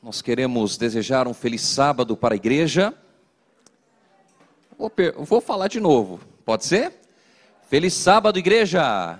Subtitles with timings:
[0.00, 2.94] Nós queremos desejar um feliz sábado para a igreja.
[4.78, 6.92] Vou, vou falar de novo, pode ser?
[7.68, 9.18] Feliz sábado, igreja!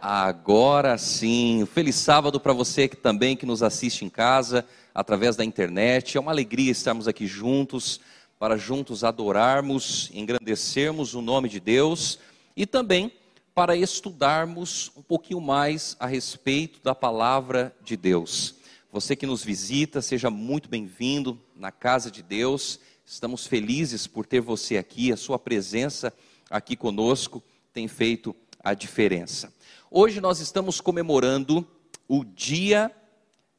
[0.00, 5.44] Agora sim, feliz sábado para você que também que nos assiste em casa, através da
[5.44, 6.16] internet.
[6.16, 8.00] É uma alegria estarmos aqui juntos,
[8.38, 12.18] para juntos adorarmos, engrandecermos o nome de Deus
[12.56, 13.12] e também
[13.54, 18.58] para estudarmos um pouquinho mais a respeito da palavra de Deus.
[18.92, 22.80] Você que nos visita, seja muito bem-vindo na casa de Deus.
[23.06, 26.12] Estamos felizes por ter você aqui, a sua presença
[26.50, 27.40] aqui conosco
[27.72, 29.54] tem feito a diferença.
[29.88, 31.64] Hoje nós estamos comemorando
[32.08, 32.90] o Dia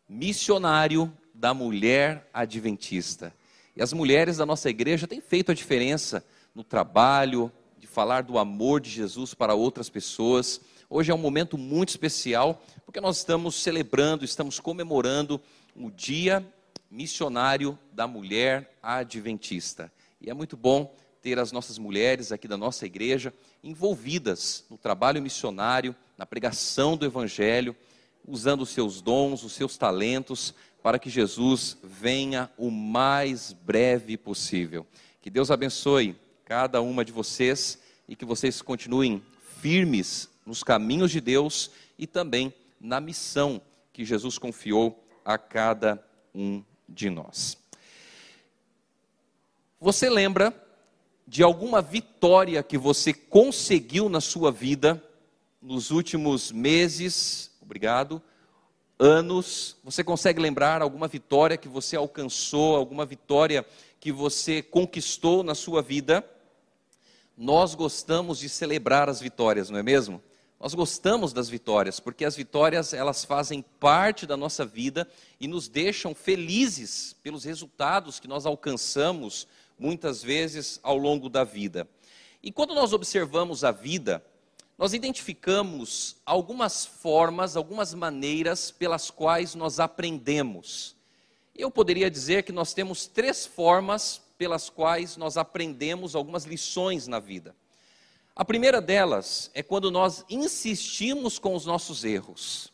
[0.10, 3.34] Missionário da Mulher Adventista.
[3.74, 8.38] E as mulheres da nossa igreja têm feito a diferença no trabalho, de falar do
[8.38, 10.60] amor de Jesus para outras pessoas.
[10.90, 12.62] Hoje é um momento muito especial,
[12.92, 15.40] porque nós estamos celebrando, estamos comemorando
[15.74, 16.46] o Dia
[16.90, 19.90] Missionário da Mulher Adventista.
[20.20, 23.34] E é muito bom ter as nossas mulheres aqui da nossa igreja
[23.64, 27.74] envolvidas no trabalho missionário, na pregação do Evangelho,
[28.28, 34.86] usando os seus dons, os seus talentos, para que Jesus venha o mais breve possível.
[35.22, 39.24] Que Deus abençoe cada uma de vocês e que vocês continuem
[39.62, 43.62] firmes nos caminhos de Deus e também na missão
[43.94, 47.58] que Jesus confiou a cada um de nós.
[49.80, 50.54] Você lembra
[51.28, 55.02] de alguma vitória que você conseguiu na sua vida
[55.62, 57.52] nos últimos meses?
[57.62, 58.22] Obrigado.
[59.00, 63.66] Anos, você consegue lembrar alguma vitória que você alcançou, alguma vitória
[64.00, 66.28] que você conquistou na sua vida?
[67.38, 70.22] Nós gostamos de celebrar as vitórias, não é mesmo?
[70.62, 75.10] Nós gostamos das vitórias, porque as vitórias elas fazem parte da nossa vida
[75.40, 79.48] e nos deixam felizes pelos resultados que nós alcançamos
[79.80, 81.90] muitas vezes ao longo da vida.
[82.44, 84.24] E quando nós observamos a vida,
[84.78, 90.96] nós identificamos algumas formas, algumas maneiras pelas quais nós aprendemos.
[91.56, 97.18] Eu poderia dizer que nós temos três formas pelas quais nós aprendemos algumas lições na
[97.20, 97.56] vida.
[98.36, 102.72] A primeira delas é quando nós insistimos com os nossos erros.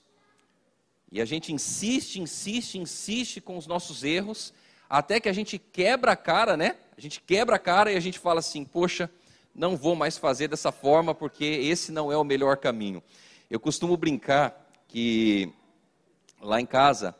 [1.12, 4.53] E a gente insiste, insiste, insiste com os nossos erros,
[4.90, 6.78] até que a gente quebra a cara, né?
[6.97, 9.09] A gente quebra a cara e a gente fala assim: poxa,
[9.53, 13.01] não vou mais fazer dessa forma porque esse não é o melhor caminho.
[13.50, 15.51] Eu costumo brincar que
[16.41, 17.16] lá em casa,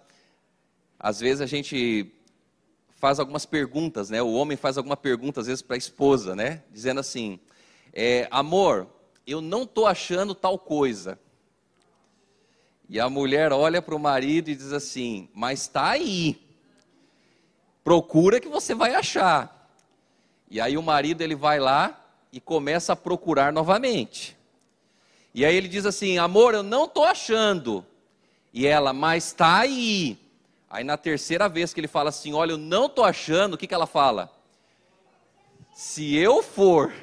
[1.00, 2.14] às vezes a gente
[2.98, 4.22] faz algumas perguntas, né?
[4.22, 6.64] O homem faz alguma pergunta às vezes para a esposa, né?
[6.72, 7.40] Dizendo assim:
[7.94, 8.88] é, amor,
[9.26, 11.20] eu não estou achando tal coisa.
[12.90, 16.42] E a mulher olha para o marido e diz assim: mas está aí.
[17.84, 19.70] Procura que você vai achar.
[20.50, 24.38] E aí o marido ele vai lá e começa a procurar novamente.
[25.34, 27.86] E aí ele diz assim: amor, eu não estou achando.
[28.54, 30.18] E ela, mas está aí.
[30.70, 33.68] Aí na terceira vez que ele fala assim: olha, eu não estou achando, o que,
[33.68, 34.32] que ela fala?
[35.74, 36.94] Se eu for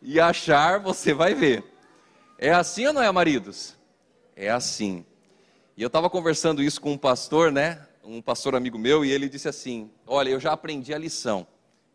[0.00, 1.64] e achar, você vai ver.
[2.38, 3.74] É assim ou não é, maridos?
[4.34, 5.04] É assim.
[5.76, 7.86] E eu estava conversando isso com um pastor, né?
[8.04, 11.46] Um pastor amigo meu, e ele disse assim: Olha, eu já aprendi a lição.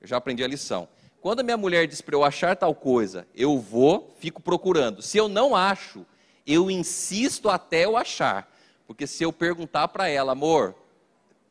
[0.01, 0.87] Eu já aprendi a lição.
[1.21, 5.01] Quando a minha mulher diz para eu achar tal coisa, eu vou, fico procurando.
[5.01, 6.05] Se eu não acho,
[6.45, 8.51] eu insisto até eu achar.
[8.87, 10.75] Porque se eu perguntar para ela, amor,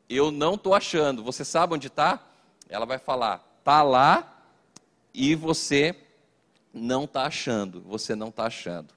[0.09, 2.21] eu não estou achando, você sabe onde está?
[2.69, 4.43] Ela vai falar, está lá
[5.13, 5.95] e você
[6.73, 8.93] não está achando, você não está achando.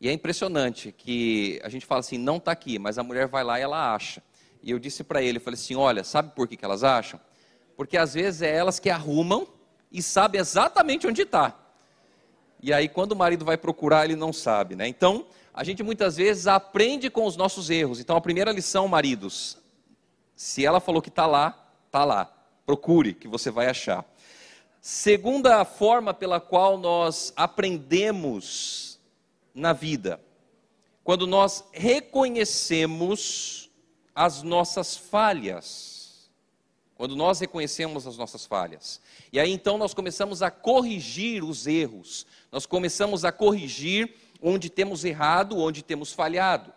[0.00, 3.42] E é impressionante que a gente fala assim, não está aqui, mas a mulher vai
[3.42, 4.22] lá e ela acha.
[4.62, 7.20] E eu disse para ele, eu falei assim, olha, sabe por que, que elas acham?
[7.76, 9.46] Porque às vezes é elas que arrumam
[9.90, 11.54] e sabe exatamente onde está.
[12.62, 14.86] E aí quando o marido vai procurar, ele não sabe, né?
[14.86, 17.98] Então, a gente muitas vezes aprende com os nossos erros.
[17.98, 19.56] Então, a primeira lição, maridos,
[20.34, 22.30] se ela falou que está lá, está lá.
[22.66, 24.04] Procure, que você vai achar.
[24.88, 29.00] Segunda forma pela qual nós aprendemos
[29.52, 30.20] na vida,
[31.02, 33.68] quando nós reconhecemos
[34.14, 36.30] as nossas falhas.
[36.94, 39.00] Quando nós reconhecemos as nossas falhas.
[39.32, 42.24] E aí então nós começamos a corrigir os erros.
[42.52, 46.72] Nós começamos a corrigir onde temos errado, onde temos falhado.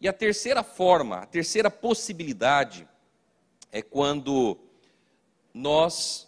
[0.00, 2.88] E a terceira forma, a terceira possibilidade
[3.70, 4.58] é quando
[5.54, 6.26] nós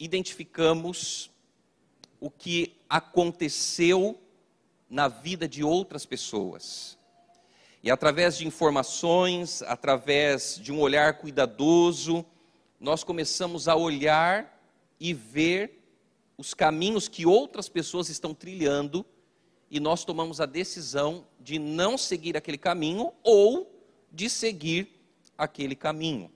[0.00, 1.30] identificamos
[2.18, 4.18] o que aconteceu
[4.88, 6.98] na vida de outras pessoas.
[7.82, 12.24] E através de informações, através de um olhar cuidadoso,
[12.80, 14.58] nós começamos a olhar
[14.98, 15.82] e ver
[16.36, 19.04] os caminhos que outras pessoas estão trilhando
[19.70, 23.70] e nós tomamos a decisão de não seguir aquele caminho ou
[24.10, 24.88] de seguir
[25.38, 26.30] aquele caminho.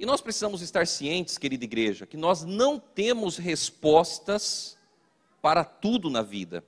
[0.00, 4.78] E nós precisamos estar cientes, querida igreja, que nós não temos respostas
[5.42, 6.64] para tudo na vida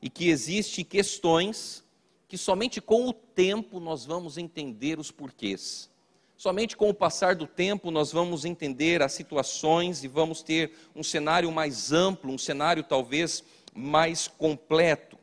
[0.00, 1.82] e que existem questões
[2.28, 5.90] que somente com o tempo nós vamos entender os porquês.
[6.36, 11.02] Somente com o passar do tempo nós vamos entender as situações e vamos ter um
[11.02, 13.42] cenário mais amplo, um cenário talvez
[13.74, 15.18] mais completo.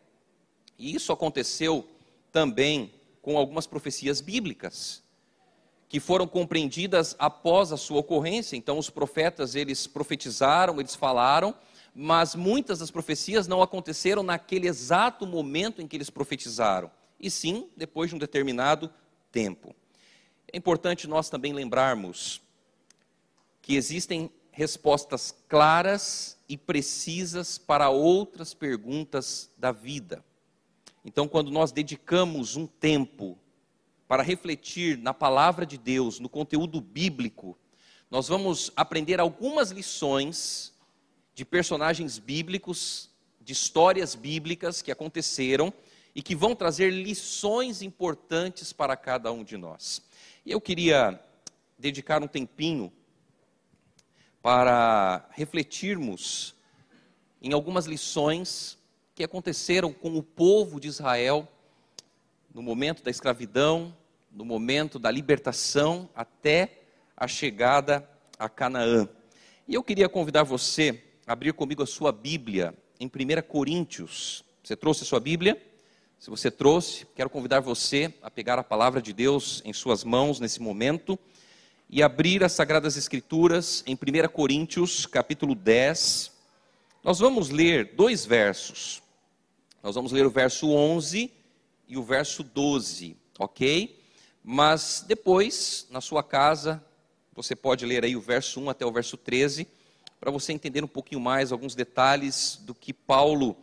[0.78, 1.88] E isso aconteceu
[2.30, 5.03] também com algumas profecias bíblicas
[5.94, 8.56] que foram compreendidas após a sua ocorrência.
[8.56, 11.54] Então os profetas, eles profetizaram, eles falaram,
[11.94, 17.70] mas muitas das profecias não aconteceram naquele exato momento em que eles profetizaram, e sim
[17.78, 18.92] depois de um determinado
[19.32, 19.76] tempo.
[20.52, 22.42] É importante nós também lembrarmos
[23.62, 30.26] que existem respostas claras e precisas para outras perguntas da vida.
[31.06, 33.38] Então, quando nós dedicamos um tempo
[34.08, 37.58] para refletir na palavra de Deus, no conteúdo bíblico,
[38.10, 40.74] nós vamos aprender algumas lições
[41.34, 43.10] de personagens bíblicos,
[43.42, 45.74] de histórias bíblicas que aconteceram
[46.14, 50.02] e que vão trazer lições importantes para cada um de nós.
[50.46, 51.20] E eu queria
[51.78, 52.94] dedicar um tempinho
[54.42, 56.54] para refletirmos
[57.42, 58.78] em algumas lições
[59.16, 61.48] que aconteceram com o povo de Israel
[62.54, 63.96] no momento da escravidão,
[64.32, 66.84] no momento da libertação até
[67.18, 68.08] a chegada
[68.38, 69.10] a Canaã.
[69.68, 74.44] E eu queria convidar você a abrir comigo a sua Bíblia em 1 Coríntios.
[74.64, 75.62] Você trouxe a sua Bíblia?
[76.20, 80.40] Se você trouxe, quero convidar você a pegar a palavra de Deus em suas mãos
[80.40, 81.18] nesse momento
[81.90, 86.32] e abrir as Sagradas Escrituras em 1 Coríntios, capítulo 10.
[87.04, 89.02] Nós vamos ler dois versos.
[89.82, 91.43] Nós vamos ler o verso 11
[91.88, 94.00] e o verso 12, ok?
[94.44, 96.84] Mas depois, na sua casa,
[97.34, 99.68] você pode ler aí o verso 1 até o verso 13,
[100.20, 103.58] para você entender um pouquinho mais alguns detalhes do que Paulo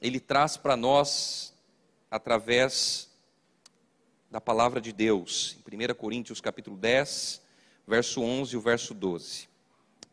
[0.00, 1.54] ele traz para nós
[2.10, 3.08] através
[4.30, 5.56] da palavra de Deus.
[5.70, 7.40] Em 1 Coríntios capítulo 10,
[7.86, 9.48] verso 11 e o verso 12.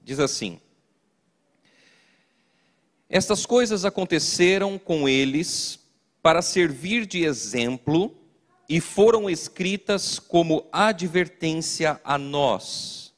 [0.04, 0.60] Diz assim:
[3.10, 5.80] Estas coisas aconteceram com eles
[6.24, 8.18] para servir de exemplo
[8.70, 13.14] e foram escritas como advertência a nós,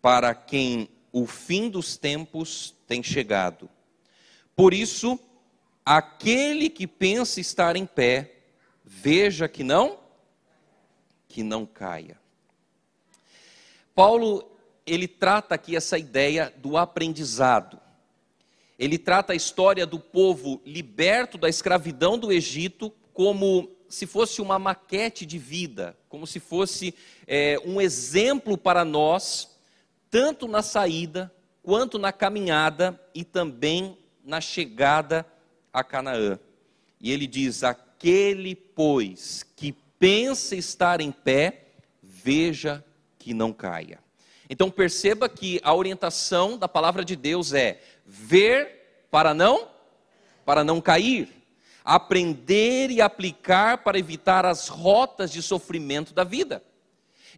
[0.00, 3.68] para quem o fim dos tempos tem chegado.
[4.54, 5.18] Por isso,
[5.84, 8.36] aquele que pensa estar em pé,
[8.84, 9.98] veja que não
[11.26, 12.18] que não caia.
[13.94, 14.50] Paulo,
[14.86, 17.80] ele trata aqui essa ideia do aprendizado.
[18.80, 24.58] Ele trata a história do povo liberto da escravidão do Egito como se fosse uma
[24.58, 26.94] maquete de vida, como se fosse
[27.26, 29.58] é, um exemplo para nós,
[30.08, 31.30] tanto na saída,
[31.62, 35.26] quanto na caminhada e também na chegada
[35.70, 36.38] a Canaã.
[36.98, 41.66] E ele diz: Aquele, pois, que pensa estar em pé,
[42.02, 42.82] veja
[43.18, 43.98] que não caia.
[44.48, 49.68] Então perceba que a orientação da palavra de Deus é ver para não
[50.44, 51.28] para não cair,
[51.84, 56.60] aprender e aplicar para evitar as rotas de sofrimento da vida.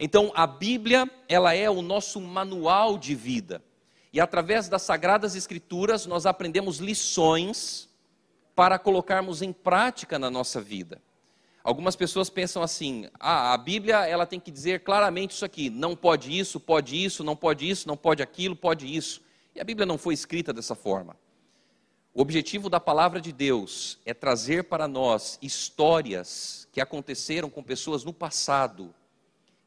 [0.01, 3.63] Então a Bíblia, ela é o nosso manual de vida.
[4.15, 7.87] E através das sagradas escrituras nós aprendemos lições
[8.55, 10.99] para colocarmos em prática na nossa vida.
[11.63, 15.95] Algumas pessoas pensam assim: ah, a Bíblia ela tem que dizer claramente isso aqui, não
[15.95, 19.21] pode isso, pode isso, não pode isso, não pode aquilo, pode isso.
[19.55, 21.17] E a Bíblia não foi escrita dessa forma.
[22.15, 28.05] O objetivo da palavra de Deus é trazer para nós histórias que aconteceram com pessoas
[28.05, 28.95] no passado,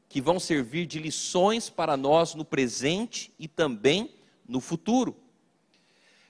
[0.07, 4.13] que vão servir de lições para nós no presente e também
[4.47, 5.15] no futuro.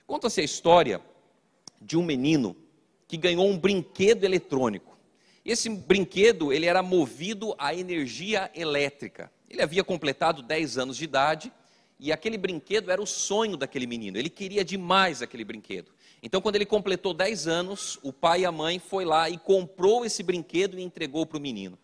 [0.06, 1.02] Conta-se a história
[1.80, 2.56] de um menino
[3.06, 4.96] que ganhou um brinquedo eletrônico.
[5.44, 9.30] Esse brinquedo, ele era movido a energia elétrica.
[9.48, 11.52] Ele havia completado 10 anos de idade
[11.98, 14.18] e aquele brinquedo era o sonho daquele menino.
[14.18, 15.92] Ele queria demais aquele brinquedo.
[16.22, 20.04] Então, quando ele completou 10 anos, o pai e a mãe foi lá e comprou
[20.04, 21.78] esse brinquedo e entregou para o menino.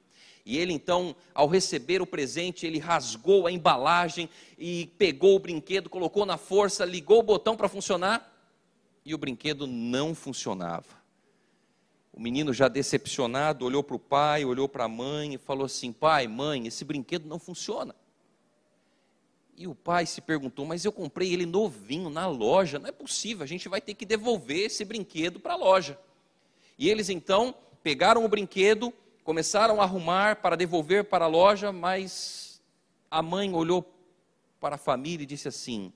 [0.45, 4.29] E ele então, ao receber o presente, ele rasgou a embalagem
[4.59, 8.31] e pegou o brinquedo, colocou na força, ligou o botão para funcionar
[9.05, 11.01] e o brinquedo não funcionava.
[12.13, 15.93] O menino, já decepcionado, olhou para o pai, olhou para a mãe e falou assim:
[15.93, 17.95] Pai, mãe, esse brinquedo não funciona.
[19.63, 23.45] E o pai se perguntou: Mas eu comprei ele novinho na loja, não é possível,
[23.45, 25.97] a gente vai ter que devolver esse brinquedo para a loja.
[26.77, 28.93] E eles então pegaram o brinquedo,
[29.23, 32.61] começaram a arrumar para devolver para a loja, mas
[33.09, 33.89] a mãe olhou
[34.59, 35.93] para a família e disse assim: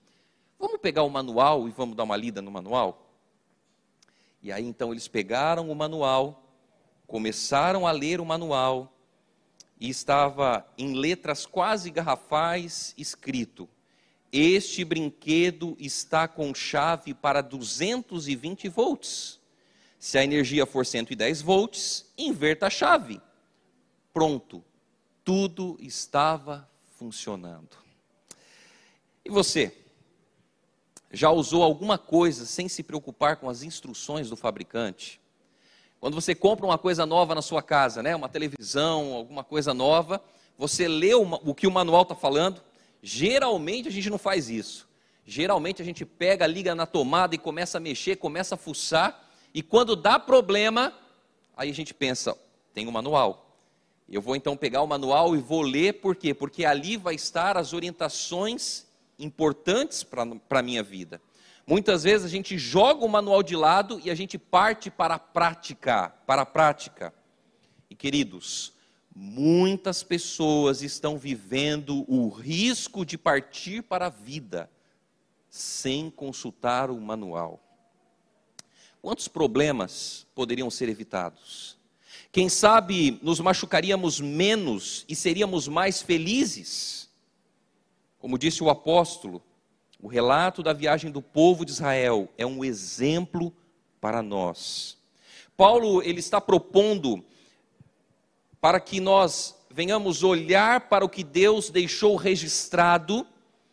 [0.61, 3.11] Vamos pegar o manual e vamos dar uma lida no manual?
[4.41, 6.45] E aí então eles pegaram o manual,
[7.05, 8.96] começaram a ler o manual,
[9.79, 13.69] e estava em letras quase garrafais escrito:
[14.33, 19.41] Este brinquedo está com chave para 220 volts.
[19.99, 23.21] Se a energia for 110 volts, inverta a chave.
[24.13, 24.65] Pronto,
[25.25, 27.77] tudo estava funcionando.
[29.25, 29.77] E você?
[31.11, 35.21] Já usou alguma coisa sem se preocupar com as instruções do fabricante?
[36.01, 40.23] Quando você compra uma coisa nova na sua casa, né, uma televisão, alguma coisa nova,
[40.59, 42.63] você lê o, que o manual está falando?
[43.03, 44.89] Geralmente a gente não faz isso.
[45.25, 49.63] Geralmente a gente pega, liga na tomada e começa a mexer, começa a fuçar, e
[49.63, 50.93] quando dá problema,
[51.57, 52.37] aí a gente pensa,
[52.73, 53.47] tem um manual.
[54.09, 56.33] Eu vou então pegar o manual e vou ler, por quê?
[56.33, 58.87] Porque ali vai estar as orientações
[59.19, 61.21] importantes para a minha vida.
[61.69, 65.19] Muitas vezes a gente joga o manual de lado e a gente parte para a
[65.19, 67.13] prática, para a prática.
[67.91, 68.73] E queridos,
[69.13, 74.71] muitas pessoas estão vivendo o risco de partir para a vida
[75.51, 77.61] sem consultar o manual.
[79.03, 81.77] Quantos problemas poderiam ser evitados?
[82.31, 87.11] Quem sabe nos machucaríamos menos e seríamos mais felizes?
[88.19, 89.43] Como disse o apóstolo,
[90.07, 93.53] o relato da viagem do povo de Israel é um exemplo
[94.01, 94.97] para nós.
[95.57, 97.25] Paulo ele está propondo
[98.61, 103.27] para que nós venhamos olhar para o que Deus deixou registrado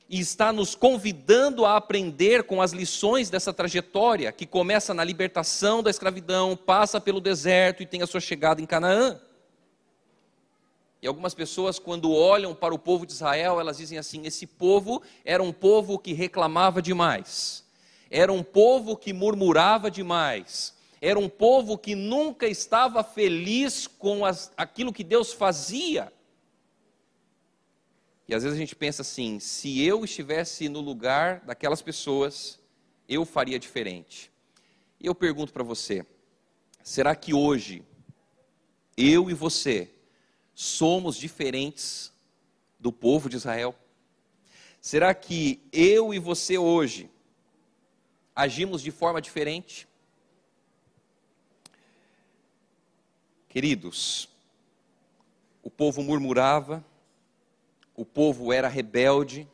[0.10, 5.84] e está nos convidando a aprender com as lições dessa trajetória que começa na libertação
[5.84, 9.22] da escravidão, passa pelo deserto e tem a sua chegada em Canaã.
[11.04, 15.02] E algumas pessoas, quando olham para o povo de Israel, elas dizem assim: esse povo
[15.26, 17.66] era um povo que reclamava demais,
[18.10, 24.54] era um povo que murmurava demais, era um povo que nunca estava feliz com as,
[24.56, 26.10] aquilo que Deus fazia.
[28.26, 32.62] E às vezes a gente pensa assim: se eu estivesse no lugar daquelas pessoas,
[33.10, 34.32] eu faria diferente.
[35.02, 36.06] E eu pergunto para você:
[36.82, 37.84] será que hoje,
[38.96, 39.93] eu e você,
[40.54, 42.12] somos diferentes
[42.80, 43.76] do povo de Israel?
[44.82, 47.10] Será que eu e você hoje
[48.36, 49.88] agimos de forma diferente?
[53.48, 54.28] Queridos,
[55.62, 56.84] o povo murmurava,
[57.96, 59.48] o povo era rebelde,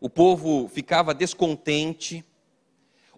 [0.00, 2.24] o povo ficava descontente,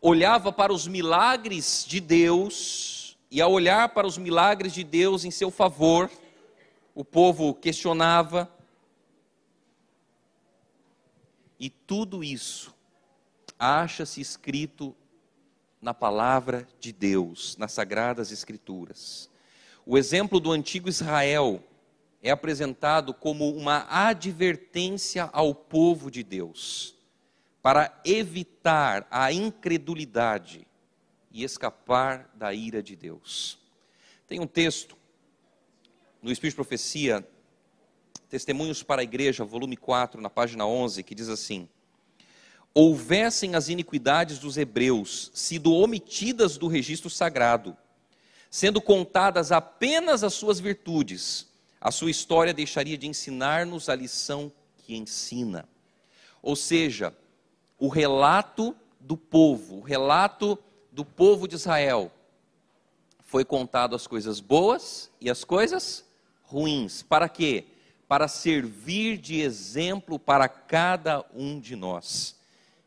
[0.01, 5.31] olhava para os milagres de Deus, e ao olhar para os milagres de Deus em
[5.31, 6.11] seu favor,
[6.97, 8.51] o povo questionava.
[11.61, 12.75] E tudo isso
[13.59, 14.97] acha-se escrito
[15.81, 19.29] na palavra de Deus, nas sagradas escrituras.
[19.85, 21.63] O exemplo do antigo Israel
[22.23, 26.97] é apresentado como uma advertência ao povo de Deus,
[27.61, 30.67] para evitar a incredulidade
[31.31, 33.59] e escapar da ira de Deus.
[34.27, 34.97] Tem um texto
[36.23, 37.27] no Espírito de Profecia,
[38.29, 41.69] Testemunhos para a Igreja, volume 4, na página 11, que diz assim:
[42.75, 47.77] Houvessem as iniquidades dos hebreus sido omitidas do registro sagrado,
[48.51, 51.47] sendo contadas apenas as suas virtudes,
[51.81, 55.69] a sua história deixaria de ensinar-nos a lição que ensina.
[56.43, 57.17] Ou seja,
[57.79, 60.59] o relato do povo, o relato
[60.91, 62.11] do povo de Israel,
[63.25, 66.06] foi contado as coisas boas e as coisas
[66.57, 67.03] ruins.
[67.03, 67.65] Para quê?
[68.09, 72.35] Para servir de exemplo para cada um de nós.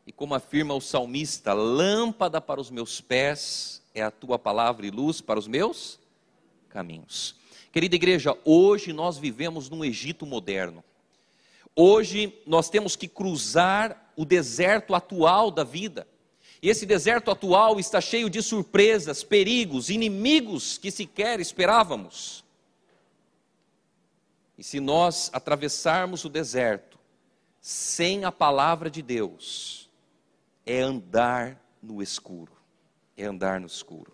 [0.04, 4.90] E como afirma o salmista, lâmpada para os meus pés é a tua palavra e
[4.90, 6.00] luz para os meus
[6.68, 7.36] caminhos.
[7.70, 10.82] Querida igreja, hoje nós vivemos num Egito moderno.
[11.76, 16.08] Hoje nós temos que cruzar o deserto atual da vida.
[16.60, 22.42] E esse deserto atual está cheio de surpresas, perigos, inimigos que sequer esperávamos.
[24.60, 26.98] E se nós atravessarmos o deserto
[27.62, 29.88] sem a palavra de Deus,
[30.66, 32.52] é andar no escuro.
[33.16, 34.12] É andar no escuro.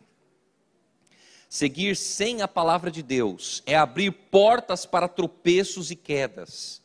[1.48, 6.80] Seguir sem a palavra de Deus é abrir portas para tropeços e quedas,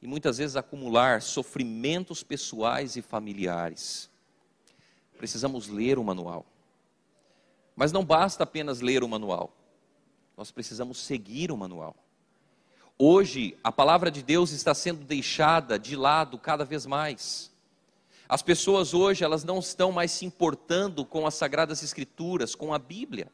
[0.00, 4.08] e muitas vezes acumular sofrimentos pessoais e familiares.
[5.16, 6.46] Precisamos ler o manual.
[7.74, 9.52] Mas não basta apenas ler o manual,
[10.36, 11.96] nós precisamos seguir o manual.
[12.98, 17.48] Hoje, a palavra de Deus está sendo deixada de lado cada vez mais.
[18.28, 22.78] As pessoas hoje, elas não estão mais se importando com as sagradas escrituras, com a
[22.78, 23.30] Bíblia.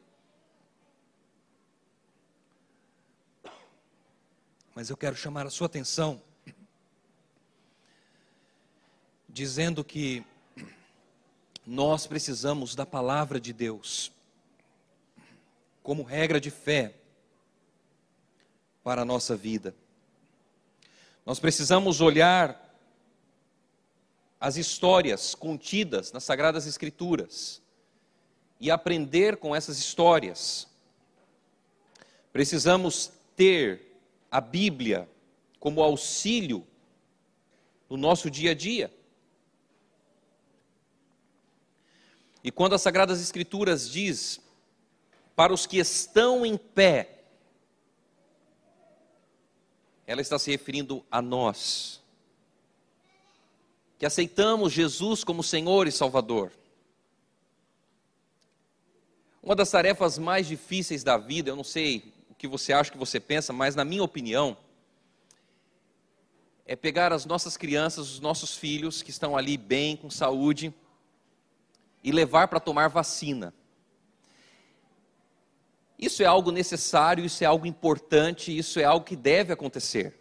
[4.75, 6.21] Mas eu quero chamar a sua atenção
[9.27, 10.25] dizendo que
[11.67, 14.13] nós precisamos da palavra de Deus
[15.83, 16.95] como regra de fé
[18.85, 19.75] para a nossa vida.
[21.25, 22.61] Nós precisamos olhar
[24.39, 27.63] as histórias contidas nas Sagradas Escrituras
[28.61, 30.69] e aprender com essas histórias.
[32.31, 33.97] Precisamos ter
[34.31, 35.09] a Bíblia
[35.59, 36.67] como auxílio
[37.89, 38.93] no nosso dia a dia.
[42.43, 44.39] E quando as Sagradas Escrituras diz
[45.35, 47.14] para os que estão em pé,
[50.07, 52.03] ela está se referindo a nós,
[53.99, 56.53] que aceitamos Jesus como Senhor e Salvador.
[59.43, 62.93] Uma das tarefas mais difíceis da vida, eu não sei o que você acha, o
[62.93, 64.57] que você pensa, mas na minha opinião,
[66.67, 70.73] é pegar as nossas crianças, os nossos filhos que estão ali bem, com saúde,
[72.03, 73.53] e levar para tomar vacina.
[75.99, 80.15] Isso é algo necessário, isso é algo importante, isso é algo que deve acontecer.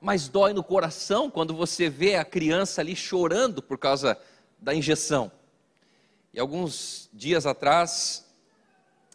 [0.00, 4.18] Mas dói no coração quando você vê a criança ali chorando por causa
[4.58, 5.30] da injeção.
[6.32, 8.26] E alguns dias atrás,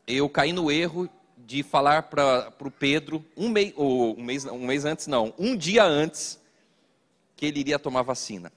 [0.08, 4.66] eu caí no erro de falar para o Pedro, um, mei, ou, um, mês, um
[4.66, 6.40] mês antes, não, um dia antes,
[7.36, 8.52] que ele iria tomar vacina.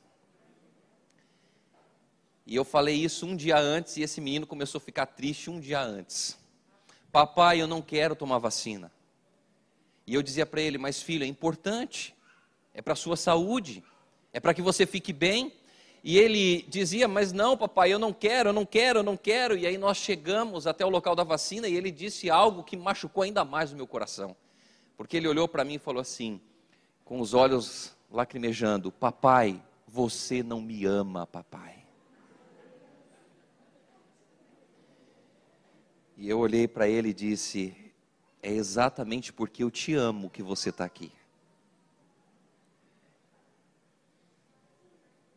[2.47, 5.61] E eu falei isso um dia antes e esse menino começou a ficar triste um
[5.61, 6.38] dia antes.
[7.11, 8.93] Papai, eu não quero tomar vacina.
[10.07, 12.15] E eu dizia para ele, mas filho, é importante,
[12.73, 13.85] é para a sua saúde,
[14.33, 15.53] é para que você fique bem.
[16.03, 19.57] E ele dizia, mas não, papai, eu não quero, eu não quero, eu não quero.
[19.57, 23.23] E aí nós chegamos até o local da vacina e ele disse algo que machucou
[23.23, 24.37] ainda mais o meu coração.
[24.97, 26.41] Porque ele olhou para mim e falou assim,
[27.05, 31.78] com os olhos lacrimejando: Papai, você não me ama, papai.
[36.21, 37.73] E eu olhei para ele e disse:
[38.43, 41.13] É exatamente porque eu te amo que você está aqui.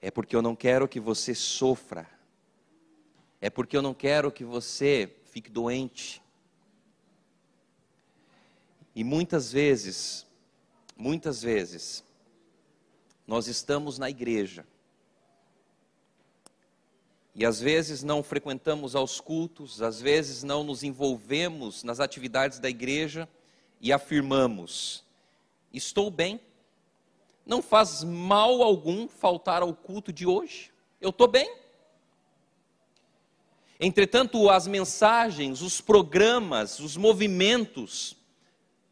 [0.01, 2.09] É porque eu não quero que você sofra.
[3.39, 6.19] É porque eu não quero que você fique doente.
[8.95, 10.25] E muitas vezes,
[10.97, 12.03] muitas vezes,
[13.27, 14.65] nós estamos na igreja
[17.33, 22.69] e às vezes não frequentamos aos cultos, às vezes não nos envolvemos nas atividades da
[22.69, 23.27] igreja
[23.79, 25.03] e afirmamos:
[25.73, 26.39] estou bem,
[27.45, 31.61] não faz mal algum faltar ao culto de hoje, eu estou bem.
[33.79, 38.15] Entretanto, as mensagens, os programas, os movimentos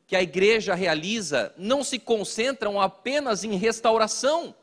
[0.07, 4.55] que a igreja realiza não se concentram apenas em restauração.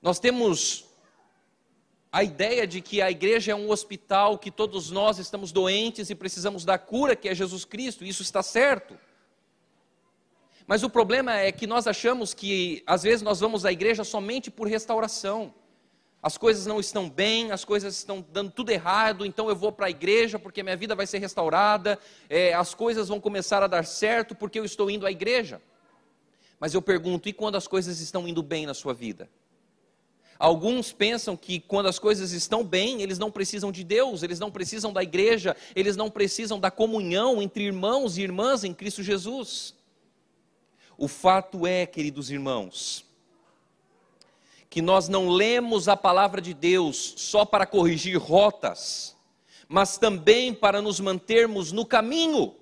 [0.00, 0.87] Nós temos
[2.10, 6.14] a ideia de que a igreja é um hospital, que todos nós estamos doentes e
[6.14, 8.98] precisamos da cura, que é Jesus Cristo, isso está certo.
[10.66, 14.50] Mas o problema é que nós achamos que às vezes nós vamos à igreja somente
[14.50, 15.52] por restauração.
[16.22, 19.86] As coisas não estão bem, as coisas estão dando tudo errado, então eu vou para
[19.86, 23.84] a igreja porque minha vida vai ser restaurada, é, as coisas vão começar a dar
[23.84, 25.60] certo porque eu estou indo à igreja.
[26.58, 29.28] Mas eu pergunto, e quando as coisas estão indo bem na sua vida?
[30.38, 34.52] Alguns pensam que quando as coisas estão bem, eles não precisam de Deus, eles não
[34.52, 39.74] precisam da igreja, eles não precisam da comunhão entre irmãos e irmãs em Cristo Jesus.
[40.96, 43.04] O fato é, queridos irmãos,
[44.70, 49.16] que nós não lemos a palavra de Deus só para corrigir rotas,
[49.68, 52.54] mas também para nos mantermos no caminho.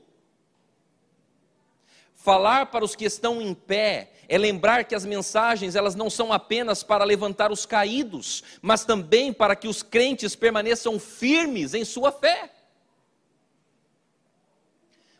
[2.26, 6.32] Falar para os que estão em pé é lembrar que as mensagens elas não são
[6.32, 12.10] apenas para levantar os caídos, mas também para que os crentes permaneçam firmes em sua
[12.10, 12.52] fé.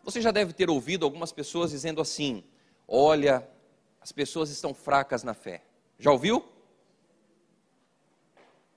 [0.03, 2.43] Você já deve ter ouvido algumas pessoas dizendo assim:
[2.89, 3.49] "Olha,
[4.01, 5.63] as pessoas estão fracas na fé".
[6.01, 6.45] Já ouviu?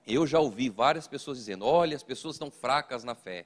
[0.06, 3.44] Eu já ouvi várias pessoas dizendo: olha, as pessoas estão fracas na fé.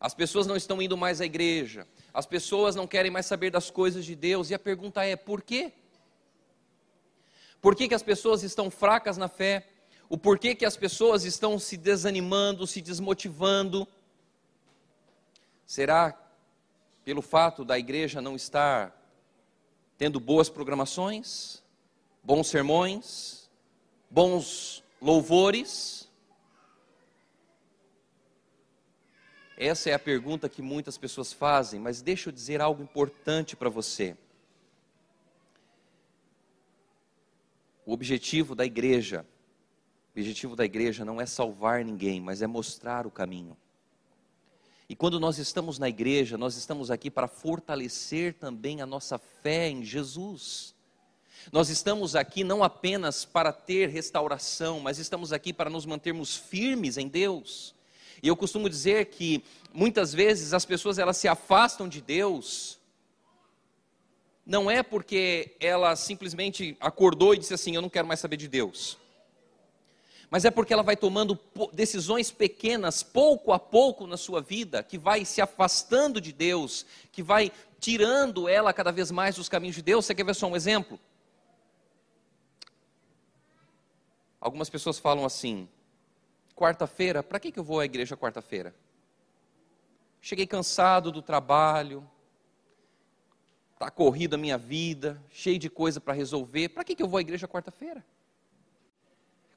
[0.00, 1.86] As pessoas não estão indo mais à igreja.
[2.14, 4.50] As pessoas não querem mais saber das coisas de Deus.
[4.50, 5.72] E a pergunta é: por quê?
[7.60, 9.66] Por que, que as pessoas estão fracas na fé?
[10.08, 13.86] O porquê que as pessoas estão se desanimando, se desmotivando?
[15.66, 16.16] Será
[17.04, 18.94] pelo fato da igreja não estar
[19.98, 21.62] tendo boas programações,
[22.22, 23.50] bons sermões,
[24.08, 25.97] bons louvores?
[29.60, 33.68] Essa é a pergunta que muitas pessoas fazem, mas deixa eu dizer algo importante para
[33.68, 34.16] você.
[37.84, 39.26] O objetivo da igreja,
[40.06, 43.56] o objetivo da igreja não é salvar ninguém, mas é mostrar o caminho.
[44.88, 49.68] E quando nós estamos na igreja, nós estamos aqui para fortalecer também a nossa fé
[49.68, 50.72] em Jesus.
[51.50, 56.96] Nós estamos aqui não apenas para ter restauração, mas estamos aqui para nos mantermos firmes
[56.96, 57.76] em Deus.
[58.22, 62.78] E eu costumo dizer que muitas vezes as pessoas elas se afastam de Deus
[64.48, 68.48] não é porque ela simplesmente acordou e disse assim: Eu não quero mais saber de
[68.48, 68.96] Deus.
[70.30, 71.38] Mas é porque ela vai tomando
[71.72, 77.22] decisões pequenas, pouco a pouco na sua vida, que vai se afastando de Deus, que
[77.22, 80.06] vai tirando ela cada vez mais dos caminhos de Deus.
[80.06, 80.98] Você quer ver só um exemplo?
[84.40, 85.68] Algumas pessoas falam assim:
[86.58, 88.74] quarta-feira, para que, que eu vou à igreja quarta-feira?
[90.20, 92.04] Cheguei cansado do trabalho,
[93.74, 97.18] está corrida a minha vida, cheio de coisa para resolver, para que, que eu vou
[97.18, 98.04] à igreja quarta-feira?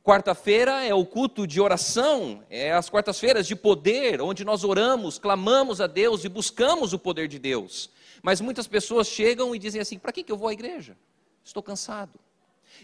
[0.03, 5.81] Quarta-feira é o culto de oração, é as quartas-feiras de poder, onde nós oramos, clamamos
[5.81, 7.89] a Deus e buscamos o poder de Deus.
[8.21, 10.95] Mas muitas pessoas chegam e dizem assim: para que, que eu vou à igreja?
[11.43, 12.19] Estou cansado.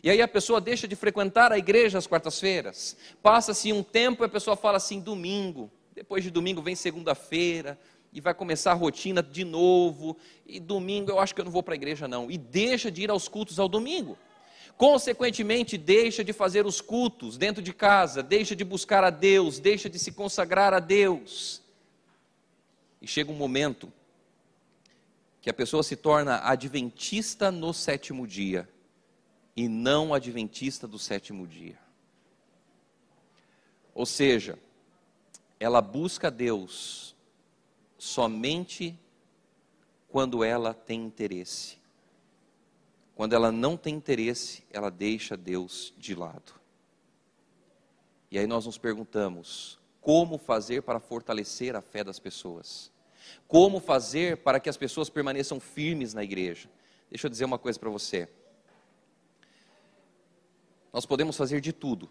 [0.03, 2.95] E aí a pessoa deixa de frequentar a igreja às quartas-feiras.
[3.21, 5.71] Passa-se um tempo e a pessoa fala assim: domingo.
[5.93, 7.79] Depois de domingo vem segunda-feira,
[8.13, 11.63] e vai começar a rotina de novo, e domingo eu acho que eu não vou
[11.63, 14.17] para a igreja não, e deixa de ir aos cultos ao domingo.
[14.77, 19.89] Consequentemente, deixa de fazer os cultos dentro de casa, deixa de buscar a Deus, deixa
[19.89, 21.63] de se consagrar a Deus.
[23.01, 23.91] E chega um momento
[25.41, 28.69] que a pessoa se torna adventista no sétimo dia
[29.57, 31.79] e não adventista do sétimo dia.
[33.95, 34.59] Ou seja,
[35.59, 37.15] ela busca Deus
[37.97, 38.95] somente
[40.07, 41.79] quando ela tem interesse.
[43.15, 46.53] Quando ela não tem interesse, ela deixa Deus de lado.
[48.29, 52.91] E aí nós nos perguntamos: como fazer para fortalecer a fé das pessoas?
[53.47, 56.69] Como fazer para que as pessoas permaneçam firmes na igreja?
[57.09, 58.29] Deixa eu dizer uma coisa para você.
[60.91, 62.09] Nós podemos fazer de tudo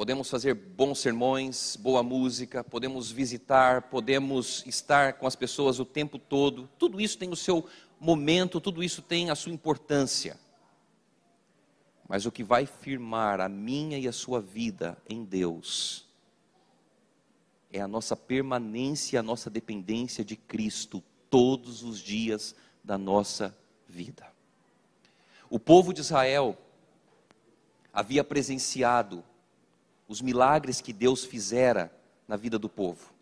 [0.00, 6.18] Podemos fazer bons sermões, boa música, podemos visitar, podemos estar com as pessoas o tempo
[6.18, 6.70] todo.
[6.78, 7.68] Tudo isso tem o seu
[8.00, 10.40] momento, tudo isso tem a sua importância.
[12.08, 16.08] Mas o que vai firmar a minha e a sua vida em Deus
[17.70, 23.54] é a nossa permanência, a nossa dependência de Cristo todos os dias da nossa
[23.86, 24.26] vida.
[25.50, 26.56] O povo de Israel
[28.00, 29.22] havia presenciado
[30.08, 31.94] os milagres que Deus fizera
[32.26, 33.12] na vida do povo.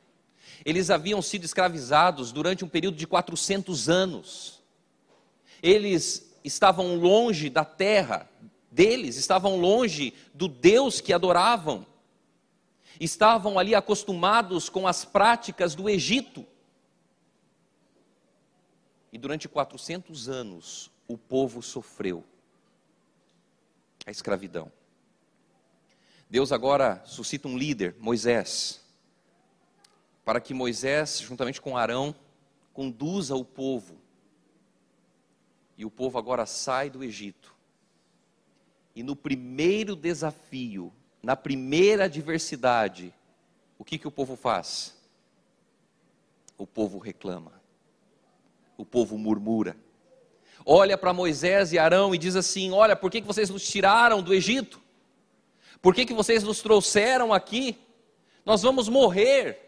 [0.64, 4.62] Eles haviam sido escravizados durante um período de 400 anos.
[5.60, 8.30] Eles estavam longe da terra
[8.70, 11.84] deles, estavam longe do Deus que adoravam.
[13.00, 16.46] Estavam ali acostumados com as práticas do Egito.
[19.12, 22.24] E durante 400 anos o povo sofreu
[24.08, 24.72] a escravidão.
[26.30, 28.80] Deus agora suscita um líder, Moisés,
[30.24, 32.14] para que Moisés, juntamente com Arão,
[32.72, 33.98] conduza o povo.
[35.76, 37.54] E o povo agora sai do Egito.
[38.96, 40.90] E no primeiro desafio,
[41.22, 43.14] na primeira adversidade,
[43.78, 44.96] o que, que o povo faz?
[46.56, 47.52] O povo reclama.
[48.74, 49.76] O povo murmura.
[50.70, 54.20] Olha para Moisés e Arão e diz assim: Olha, por que, que vocês nos tiraram
[54.20, 54.78] do Egito?
[55.80, 57.78] Por que, que vocês nos trouxeram aqui?
[58.44, 59.58] Nós vamos morrer,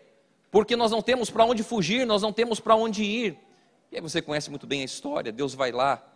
[0.51, 3.39] porque nós não temos para onde fugir, nós não temos para onde ir.
[3.91, 6.07] E aí você conhece muito bem a história: Deus vai lá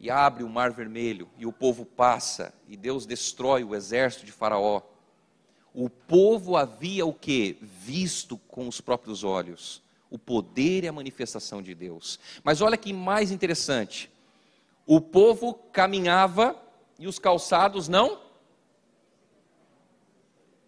[0.00, 4.32] e abre o mar vermelho, e o povo passa, e Deus destrói o exército de
[4.32, 4.80] Faraó.
[5.74, 7.58] O povo havia o que?
[7.60, 12.18] Visto com os próprios olhos o poder e a manifestação de Deus.
[12.42, 14.10] Mas olha que mais interessante:
[14.86, 16.56] o povo caminhava
[16.98, 18.26] e os calçados não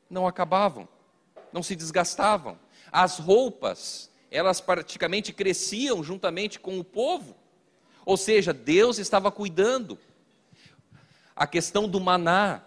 [0.09, 0.88] não acabavam,
[1.53, 2.59] não se desgastavam.
[2.90, 7.37] As roupas, elas praticamente cresciam juntamente com o povo.
[8.05, 9.96] Ou seja, Deus estava cuidando.
[11.37, 12.62] A questão do maná,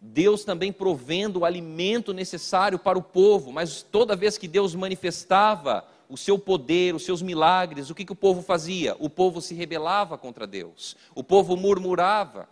[0.00, 5.86] Deus também provendo o alimento necessário para o povo, mas toda vez que Deus manifestava
[6.08, 8.96] o seu poder, os seus milagres, o que, que o povo fazia?
[8.98, 12.48] O povo se rebelava contra Deus, o povo murmurava.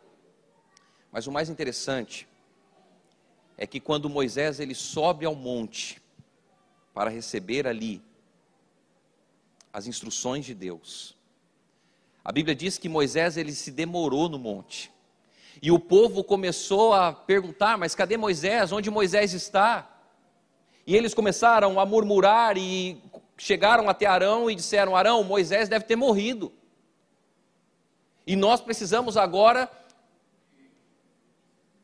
[1.10, 2.28] Mas o mais interessante
[3.56, 6.02] é que quando Moisés ele sobe ao monte
[6.92, 8.02] para receber ali
[9.72, 11.16] as instruções de Deus,
[12.22, 14.92] a Bíblia diz que Moisés ele se demorou no monte.
[15.62, 18.72] E o povo começou a perguntar: mas cadê Moisés?
[18.72, 19.88] Onde Moisés está?
[20.86, 23.00] E eles começaram a murmurar e
[23.36, 26.52] chegaram até Arão e disseram: Arão, Moisés deve ter morrido.
[28.26, 29.70] E nós precisamos agora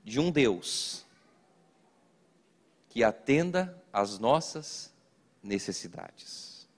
[0.02, 1.04] de um Deus
[2.88, 4.92] que atenda às nossas
[5.42, 6.68] necessidades.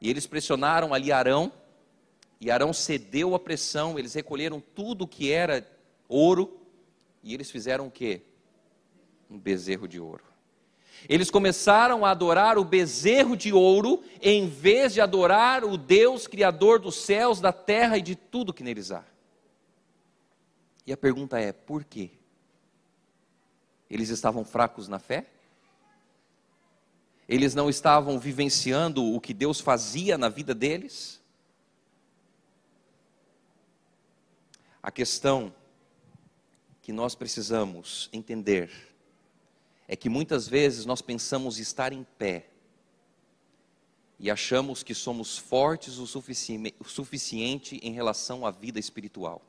[0.00, 1.52] E eles pressionaram ali Arão
[2.40, 5.68] e Arão cedeu à pressão, eles recolheram tudo que era
[6.08, 6.60] ouro
[7.22, 8.22] e eles fizeram o quê?
[9.28, 10.27] Um bezerro de ouro.
[11.06, 16.78] Eles começaram a adorar o bezerro de ouro em vez de adorar o Deus criador
[16.78, 19.04] dos céus, da terra e de tudo que neles há.
[20.86, 22.10] E a pergunta é: por quê?
[23.90, 25.26] Eles estavam fracos na fé?
[27.28, 31.20] Eles não estavam vivenciando o que Deus fazia na vida deles?
[34.82, 35.54] A questão
[36.80, 38.70] que nós precisamos entender
[39.88, 42.46] é que muitas vezes nós pensamos estar em pé
[44.20, 49.40] e achamos que somos fortes o, sufici o suficiente em relação à vida espiritual.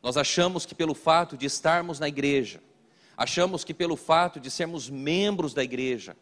[0.00, 2.62] Nós achamos que pelo fato de estarmos na igreja,
[3.16, 6.16] achamos que pelo fato de sermos membros da igreja,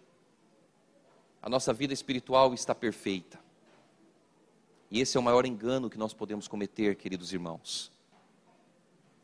[1.43, 3.39] a nossa vida espiritual está perfeita.
[4.91, 7.93] E esse é o maior engano que nós podemos cometer, queridos irmãos.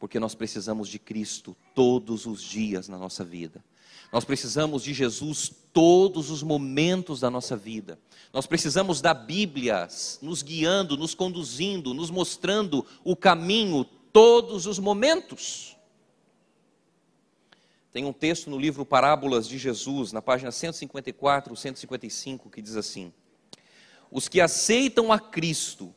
[0.07, 3.65] Porque nós precisamos de Cristo todos os dias na nossa vida.
[4.13, 7.99] Nós precisamos de Jesus todos os momentos da nossa vida.
[8.33, 9.89] Nós precisamos da Bíblia
[10.23, 15.77] nos guiando, nos conduzindo, nos mostrando o caminho todos os momentos.
[17.91, 23.13] Tem um texto no livro Parábolas de Jesus, na página 154, 155, que diz assim:
[24.09, 25.93] os que aceitam a Cristo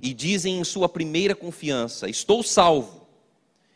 [0.00, 3.03] e dizem em sua primeira confiança: Estou salvo,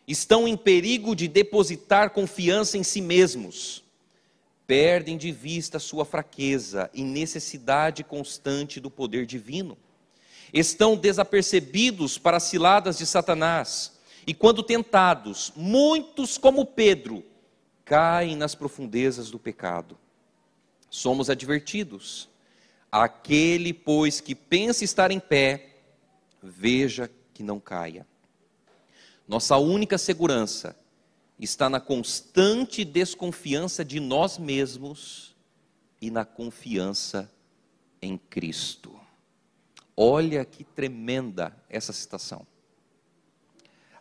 [0.08, 3.84] estão em perigo de depositar confiança em si mesmos,
[4.66, 9.78] perdem de vista sua fraqueza e necessidade constante do poder divino.
[10.52, 13.92] Estão desapercebidos para as ciladas de Satanás,
[14.26, 17.22] e quando tentados, muitos como Pedro
[17.84, 19.96] caem nas profundezas do pecado.
[20.90, 22.28] Somos advertidos
[22.90, 25.76] Aquele, pois, que pensa estar em pé,
[26.42, 28.06] veja que não caia.
[29.28, 30.74] Nossa única segurança
[31.38, 35.36] está na constante desconfiança de nós mesmos
[36.00, 37.30] e na confiança
[38.00, 38.98] em Cristo.
[39.94, 42.46] Olha que tremenda essa citação.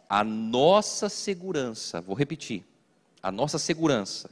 [0.10, 2.64] A nossa segurança, vou repetir,
[3.22, 4.30] a nossa segurança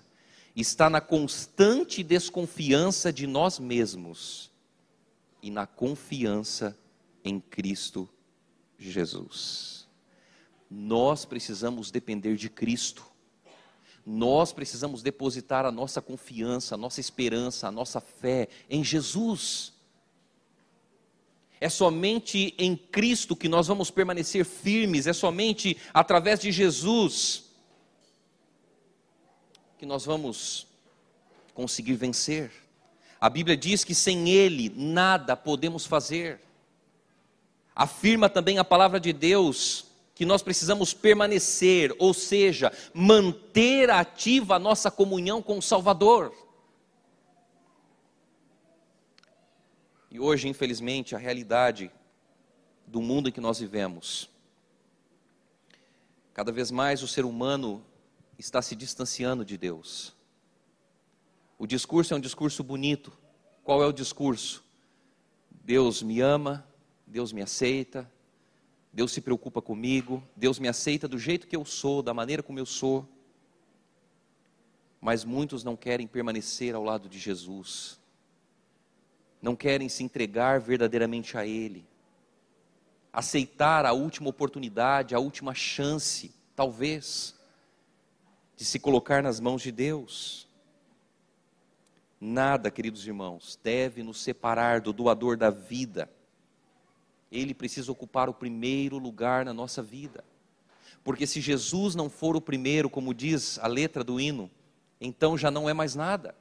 [0.56, 4.50] está na constante desconfiança de nós mesmos
[5.42, 6.78] e na confiança
[7.26, 8.08] em Cristo
[8.80, 9.75] Jesus.
[10.70, 13.06] Nós precisamos depender de Cristo.
[14.06, 19.74] Nós precisamos depositar a nossa confiança, a nossa esperança, a nossa fé em Jesus.
[21.60, 27.46] É somente em Cristo que nós vamos permanecer firmes, é somente através de Jesus
[29.78, 30.68] que nós vamos
[31.54, 32.52] conseguir vencer.
[33.20, 36.40] A Bíblia diz que sem Ele nada podemos fazer.
[37.76, 39.85] Afirma também a palavra de Deus
[40.16, 46.34] que nós precisamos permanecer, ou seja, manter ativa a nossa comunhão com o Salvador.
[50.10, 51.92] E hoje, infelizmente, a realidade
[52.88, 54.30] do mundo em que nós vivemos,
[56.34, 57.86] cada vez mais o ser humano
[58.40, 60.16] está se distanciando de Deus.
[61.60, 63.12] O discurso é um discurso bonito.
[63.66, 64.64] Qual é o discurso?
[65.50, 66.66] Deus me ama,
[67.06, 68.10] Deus me aceita,
[68.96, 72.60] Deus se preocupa comigo, Deus me aceita do jeito que eu sou, da maneira como
[72.60, 73.06] eu sou.
[75.02, 78.00] Mas muitos não querem permanecer ao lado de Jesus,
[79.42, 81.86] não querem se entregar verdadeiramente a Ele,
[83.12, 87.36] aceitar a última oportunidade, a última chance, talvez
[88.56, 90.48] de se colocar nas mãos de Deus.
[92.18, 96.10] Nada, queridos irmãos, deve nos separar do doador da vida.
[97.36, 100.24] Ele precisa ocupar o primeiro lugar na nossa vida.
[101.04, 104.50] Porque se Jesus não for o primeiro, como diz a letra do hino,
[105.00, 106.34] então já não é mais nada.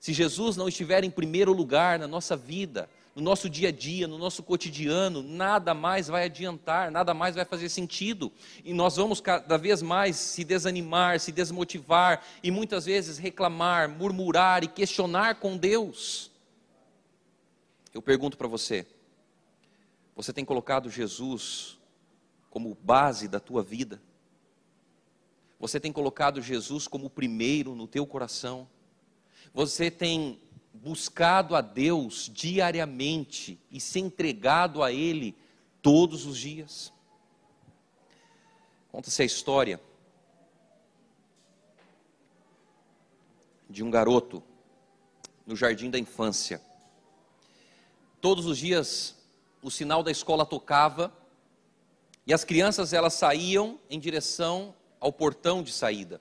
[0.00, 4.08] Se Jesus não estiver em primeiro lugar na nossa vida, no nosso dia a dia,
[4.08, 8.32] no nosso cotidiano, nada mais vai adiantar, nada mais vai fazer sentido.
[8.64, 14.64] E nós vamos cada vez mais se desanimar, se desmotivar e muitas vezes reclamar, murmurar
[14.64, 16.30] e questionar com Deus.
[17.94, 18.84] Eu pergunto para você:
[20.14, 21.78] você tem colocado Jesus
[22.48, 24.00] como base da tua vida?
[25.58, 28.68] Você tem colocado Jesus como primeiro no teu coração?
[29.52, 30.40] Você tem
[30.72, 35.34] buscado a Deus diariamente e se entregado a Ele
[35.82, 36.92] todos os dias?
[38.90, 39.80] Conta-se a história
[43.68, 44.42] de um garoto
[45.44, 46.62] no jardim da infância.
[48.20, 49.16] Todos os dias
[49.64, 51.10] o sinal da escola tocava
[52.26, 56.20] e as crianças elas saíam em direção ao portão de saída.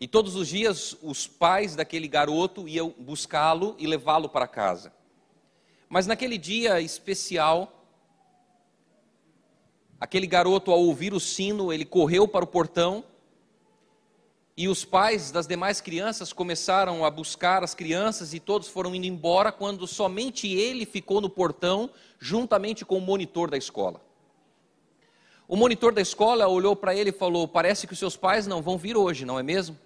[0.00, 4.90] E todos os dias os pais daquele garoto iam buscá-lo e levá-lo para casa.
[5.86, 7.84] Mas naquele dia especial,
[10.00, 13.04] aquele garoto, ao ouvir o sino, ele correu para o portão
[14.58, 19.06] e os pais das demais crianças começaram a buscar as crianças e todos foram indo
[19.06, 24.00] embora quando somente ele ficou no portão juntamente com o monitor da escola.
[25.46, 28.60] O monitor da escola olhou para ele e falou: Parece que os seus pais não
[28.60, 29.78] vão vir hoje, não é mesmo?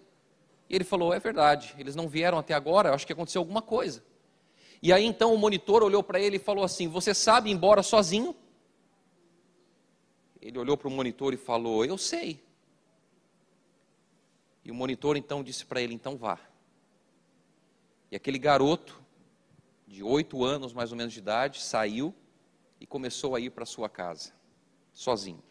[0.70, 4.02] E ele falou: É verdade, eles não vieram até agora, acho que aconteceu alguma coisa.
[4.82, 7.82] E aí então o monitor olhou para ele e falou assim: Você sabe ir embora
[7.82, 8.34] sozinho?
[10.40, 12.42] Ele olhou para o monitor e falou: Eu sei.
[14.64, 16.38] E o monitor então disse para ele: Então vá.
[18.10, 19.00] E aquele garoto,
[19.86, 22.14] de oito anos mais ou menos de idade, saiu
[22.80, 24.32] e começou a ir para sua casa,
[24.92, 25.42] sozinho.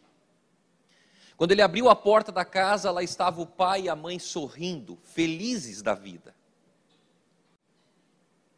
[1.36, 4.98] Quando ele abriu a porta da casa, lá estava o pai e a mãe sorrindo,
[5.02, 6.34] felizes da vida.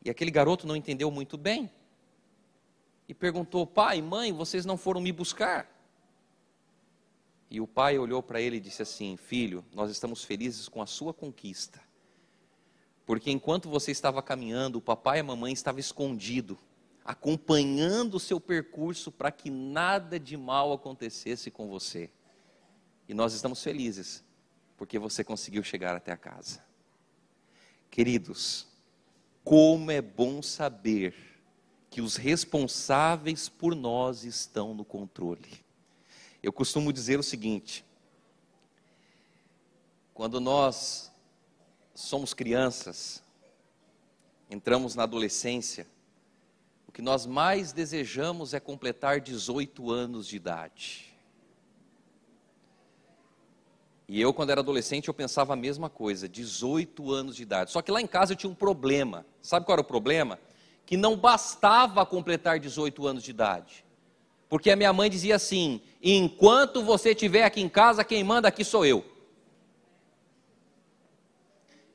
[0.05, 1.71] E aquele garoto não entendeu muito bem.
[3.09, 5.74] E perguntou: Pai, mãe, vocês não foram me buscar?
[7.55, 10.87] E o pai olhou para ele e disse assim: Filho, nós estamos felizes com a
[10.87, 11.81] sua conquista.
[13.07, 16.59] Porque enquanto você estava caminhando, o papai e a mamãe estavam escondidos,
[17.05, 22.11] acompanhando o seu percurso para que nada de mal acontecesse com você.
[23.09, 24.25] E nós estamos felizes
[24.77, 26.61] porque você conseguiu chegar até a casa.
[27.89, 28.67] Queridos,
[29.45, 31.15] como é bom saber
[31.89, 35.64] que os responsáveis por nós estão no controle.
[36.45, 37.87] Eu costumo dizer o seguinte:
[40.13, 41.11] quando nós
[41.95, 43.23] somos crianças,
[44.51, 45.87] entramos na adolescência,
[46.87, 51.17] o que nós mais desejamos é completar 18 anos de idade.
[54.07, 57.71] E eu, quando era adolescente, eu pensava a mesma coisa, 18 anos de idade.
[57.71, 59.25] Só que lá em casa eu tinha um problema.
[59.41, 60.39] Sabe qual era o problema?
[60.85, 63.83] Que não bastava completar 18 anos de idade.
[64.55, 65.81] Porque a minha mãe dizia assim:
[66.13, 69.03] enquanto você estiver aqui em casa, quem manda aqui sou eu.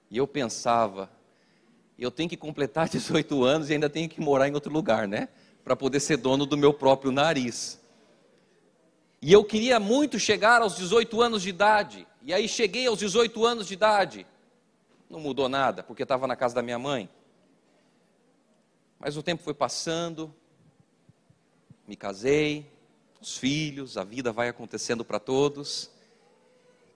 [0.09, 1.11] E eu pensava,
[1.97, 5.29] eu tenho que completar 18 anos e ainda tenho que morar em outro lugar, né?
[5.63, 7.79] Para poder ser dono do meu próprio nariz.
[9.21, 12.07] E eu queria muito chegar aos 18 anos de idade.
[12.23, 14.25] E aí cheguei aos 18 anos de idade.
[15.09, 17.09] Não mudou nada, porque estava na casa da minha mãe.
[18.97, 20.33] Mas o tempo foi passando,
[21.87, 22.69] me casei,
[23.21, 25.89] os filhos, a vida vai acontecendo para todos.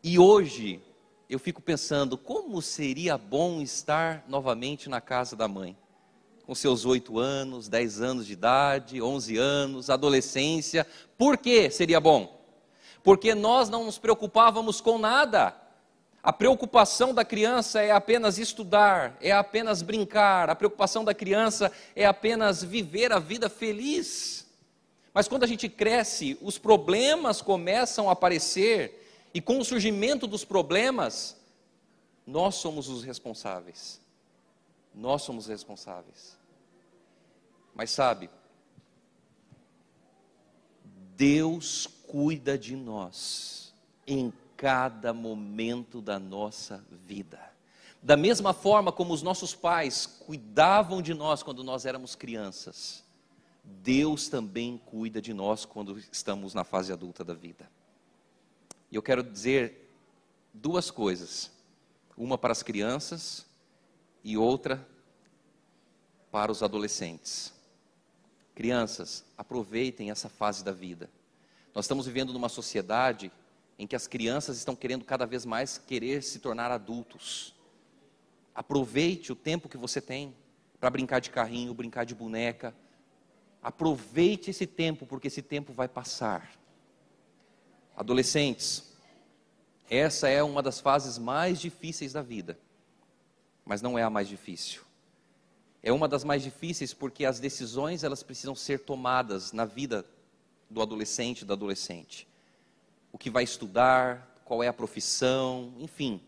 [0.04, 0.82] E hoje
[1.30, 5.78] eu fico pensando como seria bom estar novamente na casa da mãe
[6.46, 10.86] com seus oito anos, dez anos de idade, onze anos, adolescência.
[11.18, 12.42] Por que seria bom?
[13.02, 15.56] Porque nós não nos preocupávamos com nada.
[16.22, 22.06] A preocupação da criança é apenas estudar, é apenas brincar, a preocupação da criança é
[22.06, 24.46] apenas viver a vida feliz.
[25.14, 30.44] Mas quando a gente cresce, os problemas começam a aparecer, e com o surgimento dos
[30.44, 31.38] problemas,
[32.26, 34.02] nós somos os responsáveis.
[34.94, 36.38] Nós somos responsáveis.
[37.76, 38.30] Mas sabe,
[41.16, 43.74] Deus cuida de nós
[44.06, 47.40] em cada momento da nossa vida.
[48.02, 53.03] Da mesma forma como os nossos pais cuidavam de nós quando nós éramos crianças,
[53.64, 57.70] Deus também cuida de nós quando estamos na fase adulta da vida.
[58.92, 59.90] E eu quero dizer
[60.54, 61.52] duas coisas:
[62.18, 63.46] uma para as crianças
[64.24, 64.86] e outra
[66.32, 67.54] para os adolescentes.
[68.54, 71.10] Crianças, aproveitem essa fase da vida.
[71.74, 73.32] Nós estamos vivendo numa sociedade
[73.80, 77.56] em que as crianças estão querendo cada vez mais querer se tornar adultos.
[78.54, 80.36] Aproveite o tempo que você tem
[80.80, 82.76] para brincar de carrinho, brincar de boneca.
[83.64, 86.52] Aproveite esse tempo, porque esse tempo vai passar.
[87.96, 88.92] Adolescentes,
[89.90, 92.60] essa é uma das fases mais difíceis da vida,
[93.64, 94.82] mas não é a mais difícil.
[95.82, 100.06] É uma das mais difíceis porque as decisões elas precisam ser tomadas na vida
[100.70, 102.28] do adolescente, da adolescente.
[103.12, 106.22] O que vai estudar, qual é a profissão, enfim,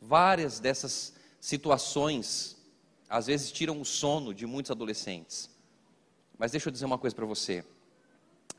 [0.00, 2.56] várias dessas situações
[3.08, 5.51] às vezes tiram o sono de muitos adolescentes.
[6.42, 7.64] Mas deixa eu dizer uma coisa para você.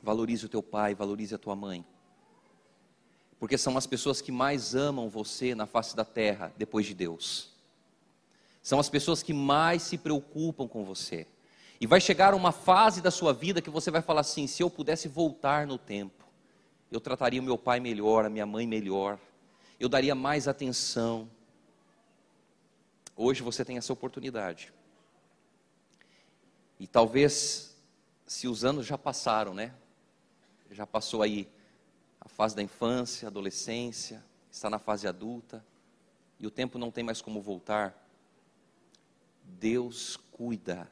[0.02, 1.84] Valorize o teu pai, valorize a tua mãe.
[3.38, 7.50] Porque são as pessoas que mais amam você na face da terra, depois de Deus.
[8.62, 11.28] São as pessoas que mais se preocupam com você.
[11.78, 14.70] E vai chegar uma fase da sua vida que você vai falar assim: se eu
[14.70, 16.24] pudesse voltar no tempo,
[16.90, 19.20] eu trataria o meu pai melhor, a minha mãe melhor,
[19.78, 21.30] eu daria mais atenção.
[23.14, 24.72] Hoje você tem essa oportunidade.
[26.80, 27.73] E talvez,
[28.34, 29.72] se os anos já passaram, né?
[30.72, 31.48] Já passou aí
[32.20, 35.64] a fase da infância, adolescência, está na fase adulta,
[36.40, 37.96] e o tempo não tem mais como voltar.
[39.44, 40.90] Deus cuida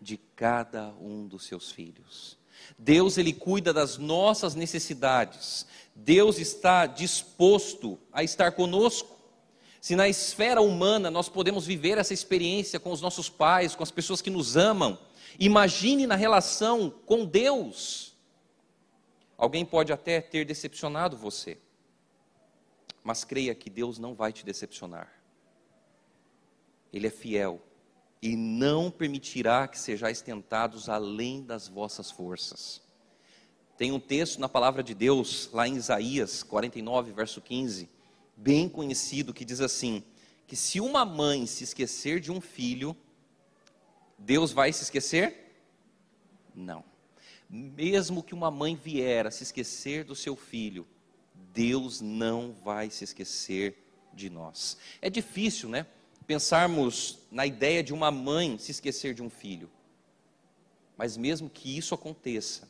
[0.00, 2.38] de cada um dos seus filhos.
[2.78, 5.66] Deus ele cuida das nossas necessidades.
[5.96, 9.18] Deus está disposto a estar conosco.
[9.80, 13.90] Se na esfera humana nós podemos viver essa experiência com os nossos pais, com as
[13.90, 14.96] pessoas que nos amam,
[15.38, 18.16] imagine na relação com Deus.
[19.36, 21.58] Alguém pode até ter decepcionado você,
[23.02, 25.12] mas creia que Deus não vai te decepcionar.
[26.92, 27.60] Ele é fiel
[28.22, 32.80] e não permitirá que sejais tentados além das vossas forças.
[33.76, 37.90] Tem um texto na palavra de Deus, lá em Isaías 49, verso 15,
[38.36, 40.04] bem conhecido, que diz assim:
[40.46, 42.96] que se uma mãe se esquecer de um filho,
[44.18, 45.56] Deus vai se esquecer?
[46.54, 46.84] Não.
[47.48, 50.86] Mesmo que uma mãe vier a se esquecer do seu filho,
[51.52, 53.76] Deus não vai se esquecer
[54.12, 54.76] de nós.
[55.00, 55.86] É difícil, né?
[56.26, 59.70] pensarmos na ideia de uma mãe se esquecer de um filho.
[60.96, 62.68] Mas mesmo que isso aconteça,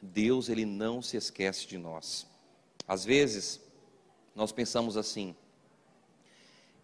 [0.00, 2.26] Deus ele não se esquece de nós.
[2.86, 3.60] Às vezes,
[4.34, 5.34] nós pensamos assim: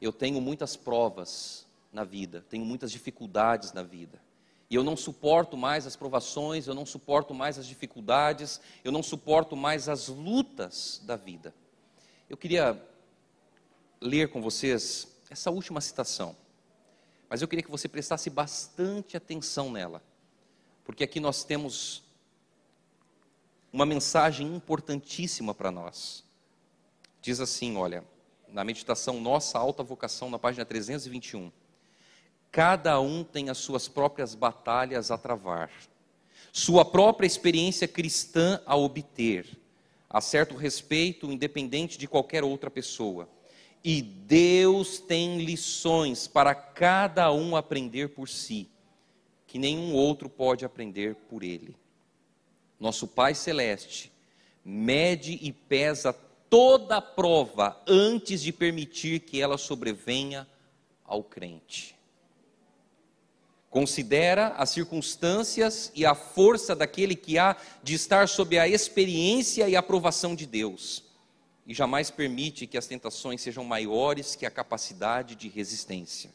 [0.01, 1.66] eu tenho muitas provas
[1.97, 4.21] na vida, tenho muitas dificuldades na vida.
[4.69, 9.03] E eu não suporto mais as provações, eu não suporto mais as dificuldades, eu não
[9.03, 11.55] suporto mais as lutas da vida.
[12.29, 12.81] Eu queria
[13.99, 16.37] ler com vocês essa última citação.
[17.31, 20.03] Mas eu queria que você prestasse bastante atenção nela,
[20.85, 22.03] porque aqui nós temos
[23.73, 26.25] uma mensagem importantíssima para nós.
[27.23, 28.05] Diz assim, olha,
[28.49, 31.51] na meditação Nossa Alta Vocação, na página 321.
[32.57, 35.71] Cada um tem as suas próprias batalhas a travar,
[36.51, 39.47] sua própria experiência cristã a obter,
[40.09, 43.29] a certo respeito, independente de qualquer outra pessoa.
[43.85, 48.71] E Deus tem lições para cada um aprender por si,
[49.47, 51.77] que nenhum outro pode aprender por ele.
[52.81, 54.11] Nosso Pai Celeste
[54.65, 56.11] mede e pesa
[56.49, 60.49] toda a prova antes de permitir que ela sobrevenha
[61.05, 61.96] ao crente.
[63.77, 69.77] Considera as circunstâncias e a força daquele que há de estar sob a experiência e
[69.77, 71.05] aprovação de Deus
[71.67, 76.31] e jamais permite que as tentações sejam maiores que a capacidade de resistência.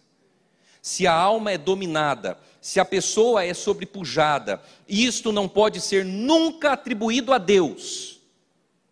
[0.83, 6.73] Se a alma é dominada, se a pessoa é sobrepujada, isto não pode ser nunca
[6.73, 8.20] atribuído a Deus.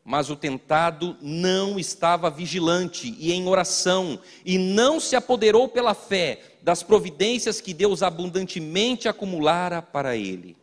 [0.09, 6.57] Mas o tentado não estava vigilante e em oração, e não se apoderou pela fé
[6.63, 10.57] das providências que Deus abundantemente acumulara para ele.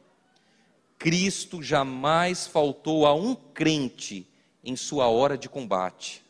[0.98, 4.26] Cristo jamais faltou a um crente
[4.64, 6.24] em sua hora de combate.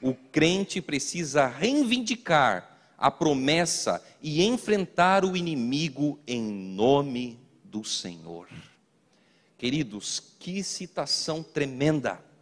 [0.00, 8.48] O crente precisa reivindicar a promessa e enfrentar o inimigo em nome do Senhor.
[9.58, 12.32] Queridos, que citação tremenda!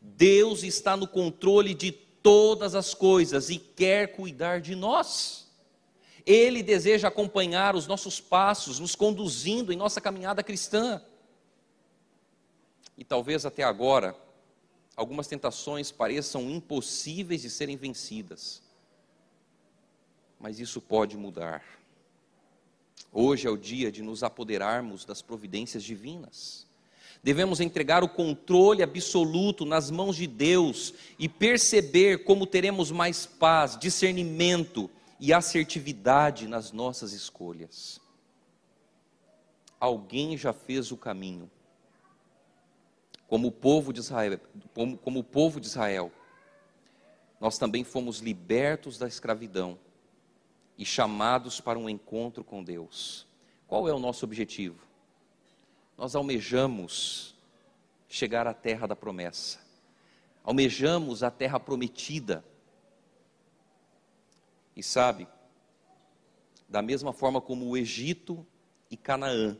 [0.00, 5.48] Deus está no controle de todas as coisas e quer cuidar de nós.
[6.26, 11.02] Ele deseja acompanhar os nossos passos, nos conduzindo em nossa caminhada cristã.
[12.98, 14.14] E talvez até agora
[14.94, 18.60] algumas tentações pareçam impossíveis de serem vencidas.
[20.38, 21.64] Mas isso pode mudar.
[23.10, 26.67] Hoje é o dia de nos apoderarmos das providências divinas.
[27.22, 33.76] Devemos entregar o controle absoluto nas mãos de Deus e perceber como teremos mais paz,
[33.76, 34.88] discernimento
[35.18, 38.00] e assertividade nas nossas escolhas.
[39.80, 41.50] Alguém já fez o caminho.
[43.26, 44.40] Como o povo de Israel,
[44.72, 46.10] como, como o povo de Israel,
[47.40, 49.78] nós também fomos libertos da escravidão
[50.78, 53.26] e chamados para um encontro com Deus.
[53.66, 54.87] Qual é o nosso objetivo?
[55.98, 57.34] Nós almejamos
[58.08, 59.58] chegar à terra da promessa,
[60.44, 62.44] almejamos a terra prometida.
[64.76, 65.26] E sabe,
[66.68, 68.46] da mesma forma como o Egito
[68.88, 69.58] e Canaã,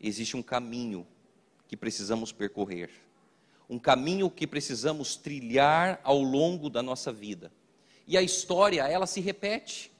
[0.00, 1.06] existe um caminho
[1.68, 2.90] que precisamos percorrer,
[3.70, 7.52] um caminho que precisamos trilhar ao longo da nossa vida.
[8.08, 9.92] E a história, ela se repete,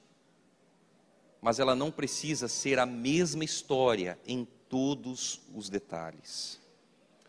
[1.41, 6.59] mas ela não precisa ser a mesma história em todos os detalhes.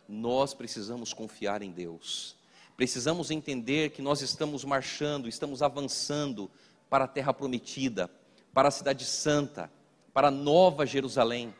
[0.09, 2.37] Nós precisamos confiar em Deus.
[2.77, 6.51] Precisamos entender que nós estamos marchando, estamos avançando
[6.89, 8.11] para a terra prometida,
[8.53, 9.71] para a cidade santa,
[10.13, 11.55] para a nova Jerusalém.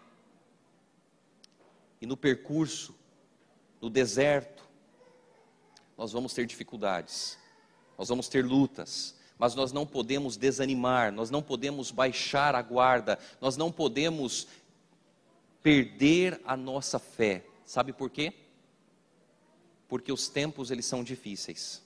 [2.01, 2.95] E no percurso,
[3.81, 4.63] no deserto,
[5.97, 7.39] nós vamos ter dificuldades,
[7.99, 13.19] nós vamos ter lutas, mas nós não podemos desanimar, nós não podemos baixar a guarda,
[13.41, 14.47] nós não podemos
[15.63, 17.45] perder a nossa fé.
[17.65, 18.33] Sabe por quê?
[19.89, 21.83] Porque os tempos eles são difíceis.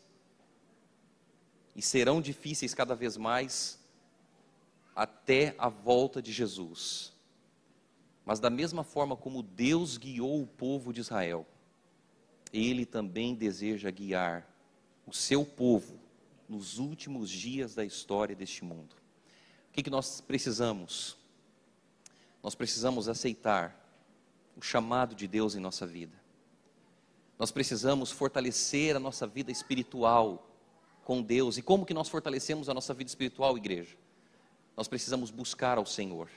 [1.75, 3.79] E serão difíceis cada vez mais
[4.95, 7.13] até a volta de Jesus.
[8.25, 11.47] Mas da mesma forma como Deus guiou o povo de Israel,
[12.53, 14.49] ele também deseja guiar
[15.07, 15.99] o seu povo
[16.49, 18.95] nos últimos dias da história deste mundo.
[19.69, 21.17] O que, que nós precisamos?
[22.45, 23.75] Nós precisamos aceitar
[24.55, 26.13] o chamado de Deus em nossa vida.
[27.39, 30.47] Nós precisamos fortalecer a nossa vida espiritual
[31.07, 31.57] com Deus.
[31.57, 33.97] E como que nós fortalecemos a nossa vida espiritual, igreja?
[34.77, 36.29] Nós precisamos buscar ao Senhor.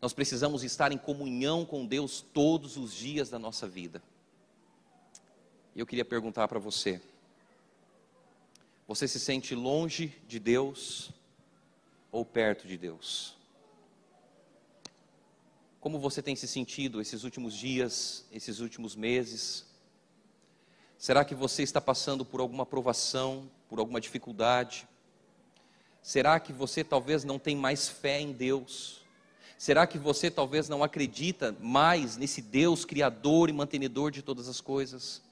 [0.00, 4.00] Nós precisamos estar em comunhão com Deus todos os dias da nossa vida.
[5.74, 7.02] E eu queria perguntar para você:
[8.86, 11.10] você se sente longe de Deus
[12.12, 13.39] ou perto de Deus?
[15.80, 19.64] Como você tem se sentido esses últimos dias, esses últimos meses?
[20.98, 24.86] Será que você está passando por alguma provação, por alguma dificuldade?
[26.02, 29.00] Será que você talvez não tem mais fé em Deus?
[29.56, 34.60] Será que você talvez não acredita mais nesse Deus criador e mantenedor de todas as
[34.60, 35.22] coisas?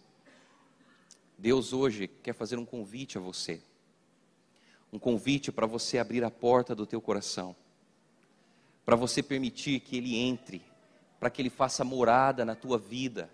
[1.36, 3.61] Deus hoje quer fazer um convite a você.
[4.90, 7.55] Um convite para você abrir a porta do teu coração
[8.89, 10.64] para você permitir que Ele entre,
[11.20, 13.28] para que Ele faça morada na tua vida,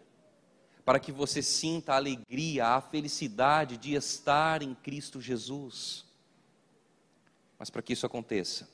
[0.84, 6.04] para que você sinta a alegria, a felicidade de estar em Cristo Jesus.
[7.56, 8.68] Mas para que isso aconteça,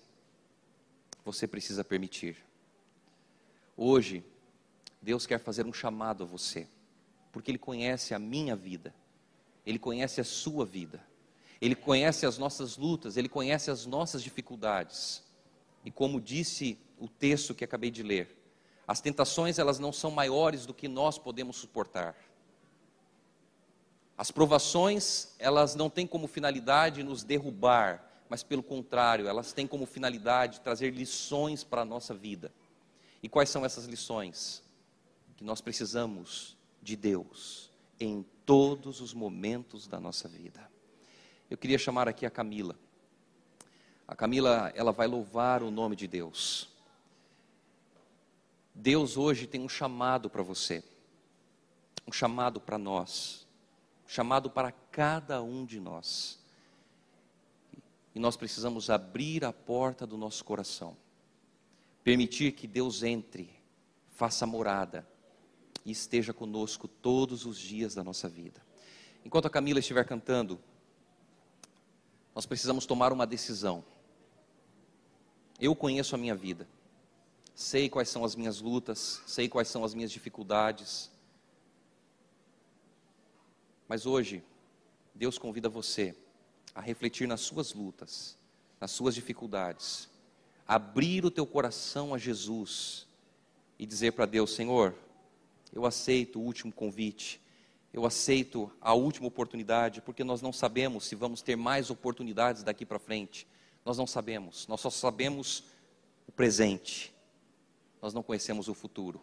[1.23, 2.39] você precisa permitir.
[3.77, 4.25] Hoje,
[5.03, 6.67] Deus quer fazer um chamado a você,
[7.31, 8.95] porque Ele conhece a minha vida,
[9.67, 11.07] Ele conhece a sua vida,
[11.61, 15.29] Ele conhece as nossas lutas, Ele conhece as nossas dificuldades.
[15.85, 18.37] E como disse o texto que acabei de ler,
[18.87, 22.17] as tentações elas não são maiores do que nós podemos suportar.
[24.19, 29.87] As provações, elas não têm como finalidade nos derrubar, mas pelo contrário, elas têm como
[29.87, 32.53] finalidade trazer lições para a nossa vida.
[33.23, 34.63] E quais são essas lições?
[35.37, 40.69] Que nós precisamos de Deus em todos os momentos da nossa vida.
[41.49, 42.77] Eu queria chamar aqui a Camila.
[44.11, 46.69] A Camila, ela vai louvar o nome de Deus.
[48.75, 50.83] Deus hoje tem um chamado para você,
[52.05, 53.47] um chamado para nós,
[54.05, 56.41] um chamado para cada um de nós.
[58.13, 60.97] E nós precisamos abrir a porta do nosso coração,
[62.03, 63.49] permitir que Deus entre,
[64.17, 65.07] faça morada
[65.87, 68.61] e esteja conosco todos os dias da nossa vida.
[69.25, 70.59] Enquanto a Camila estiver cantando,
[72.35, 73.85] nós precisamos tomar uma decisão.
[75.61, 76.67] Eu conheço a minha vida.
[77.55, 81.11] Sei quais são as minhas lutas, sei quais são as minhas dificuldades.
[83.87, 84.43] Mas hoje,
[85.15, 86.17] Deus convida você
[86.75, 88.39] a refletir nas suas lutas,
[88.81, 90.09] nas suas dificuldades,
[90.67, 93.07] abrir o teu coração a Jesus
[93.79, 94.95] e dizer para Deus: Senhor,
[95.73, 97.41] eu aceito o último convite,
[97.93, 102.87] Eu aceito a última oportunidade, porque nós não sabemos se vamos ter mais oportunidades daqui
[102.87, 103.49] para frente.
[103.85, 105.65] Nós não sabemos, nós só sabemos
[106.27, 107.13] o presente.
[108.01, 109.21] Nós não conhecemos o futuro.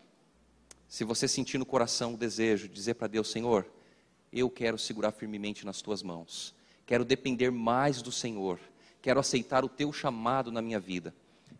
[0.87, 3.67] Se você sentir no coração o desejo de dizer para Deus, Senhor,
[4.31, 6.53] eu quero segurar firmemente nas tuas mãos,
[6.85, 8.59] quero depender mais do Senhor,
[9.01, 11.13] quero aceitar o teu chamado na minha vida.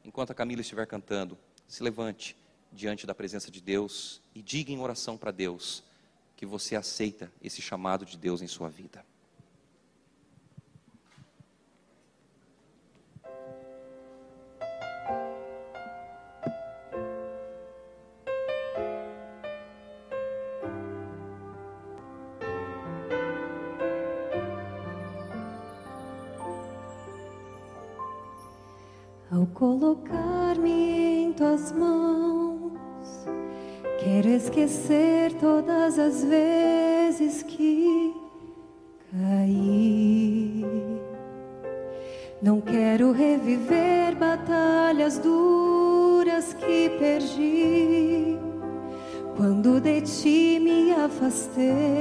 [0.03, 1.37] Enquanto a Camila estiver cantando,
[1.67, 2.37] se levante
[2.71, 5.83] diante da presença de Deus e diga em oração para Deus
[6.35, 9.03] que você aceita esse chamado de Deus em sua vida.
[29.38, 32.71] Ao colocar-me em tuas mãos
[33.99, 38.15] Quero esquecer todas as vezes que
[39.11, 40.65] caí.
[42.41, 48.39] Não quero reviver batalhas duras que perdi.
[49.35, 51.96] Quando de ti me afastei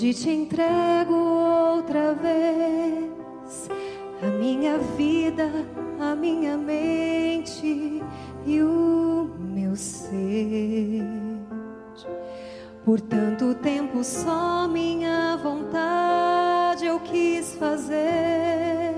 [0.00, 3.68] Hoje te entrego outra vez
[4.22, 5.50] a minha vida,
[6.00, 8.02] a minha mente
[8.46, 11.04] e o meu ser.
[12.82, 18.94] Por tanto tempo só minha vontade eu quis fazer,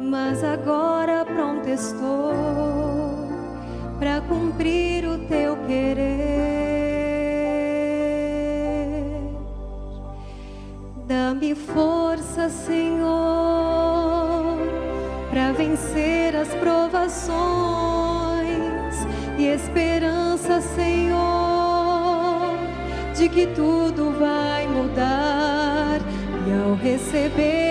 [0.00, 2.27] mas agora pronto estou
[23.28, 26.00] que tudo vai mudar.
[26.46, 27.67] E ao receber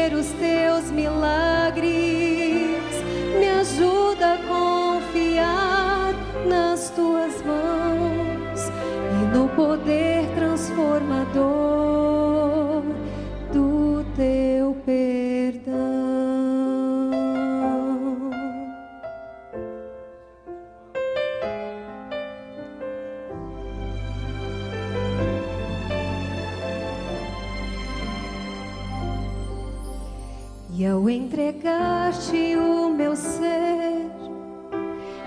[31.58, 34.06] entregar-te o meu ser,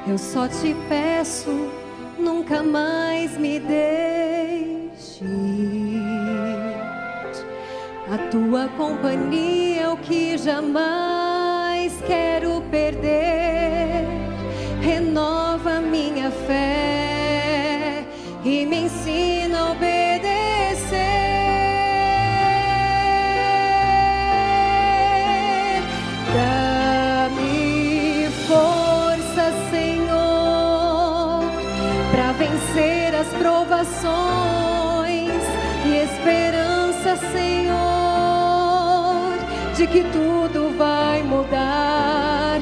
[0.07, 1.51] eu só te peço,
[2.19, 5.25] nunca mais me deixe
[8.13, 14.05] a tua companhia é o que jamais quero perder.
[14.81, 18.05] Renova minha fé
[18.45, 19.20] e me ensina
[39.91, 42.61] que tudo vai mudar.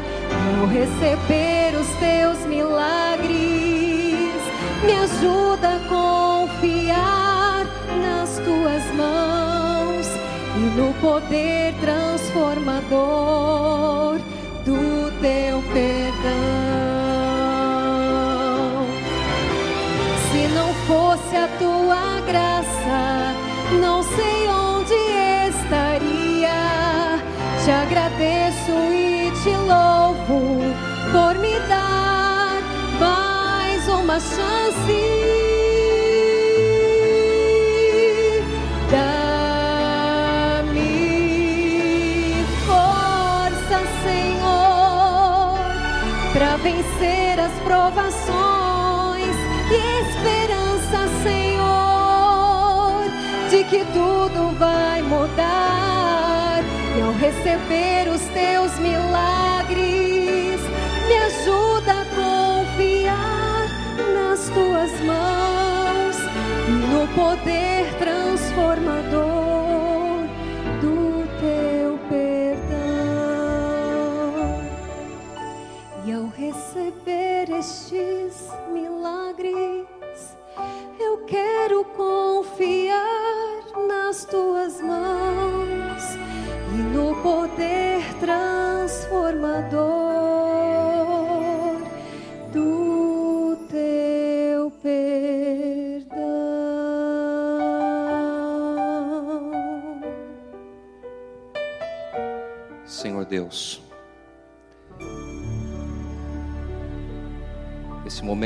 [0.61, 4.43] Ao receber os teus milagres,
[4.85, 7.67] me ajuda a confiar
[8.01, 10.07] nas tuas mãos
[10.57, 14.19] e no poder transformador
[14.65, 16.09] do teu perdão.
[20.31, 21.28] Se não fosse
[34.19, 34.99] uma chance.
[38.91, 40.75] Dá-me
[42.67, 45.59] força, Senhor,
[46.33, 49.37] para vencer as provações
[49.71, 53.05] e esperança, Senhor,
[53.51, 56.63] de que tudo vai mudar
[57.05, 59.98] ao receber os teus milagres,
[65.01, 66.17] mãos
[66.91, 69.28] no poder transformador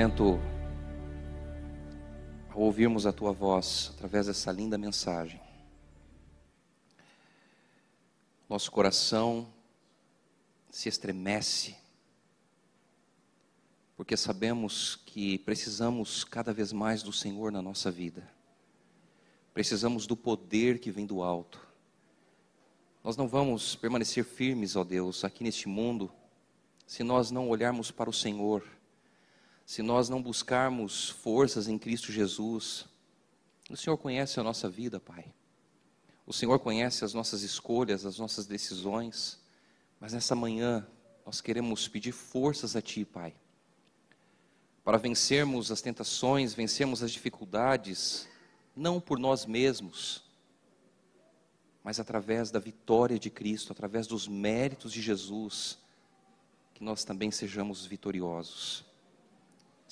[0.03, 0.40] momento,
[2.50, 5.40] ao ouvirmos a tua voz através dessa linda mensagem,
[8.48, 9.46] nosso coração
[10.68, 11.76] se estremece,
[13.96, 18.28] porque sabemos que precisamos cada vez mais do Senhor na nossa vida,
[19.55, 21.64] precisamos do poder que vem do alto.
[23.05, 26.11] Nós não vamos permanecer firmes, ó Deus, aqui neste mundo,
[26.88, 28.64] se nós não olharmos para o Senhor,
[29.73, 32.85] se nós não buscarmos forças em Cristo Jesus.
[33.70, 35.33] O Senhor conhece a nossa vida, Pai.
[36.27, 39.41] O Senhor conhece as nossas escolhas, as nossas decisões.
[39.99, 40.87] Mas nessa manhã,
[41.25, 43.35] nós queremos pedir forças a Ti, Pai,
[44.85, 48.29] para vencermos as tentações, vencermos as dificuldades,
[48.77, 50.23] não por nós mesmos,
[51.83, 55.79] mas através da vitória de Cristo, através dos méritos de Jesus,
[56.75, 58.91] que nós também sejamos vitoriosos.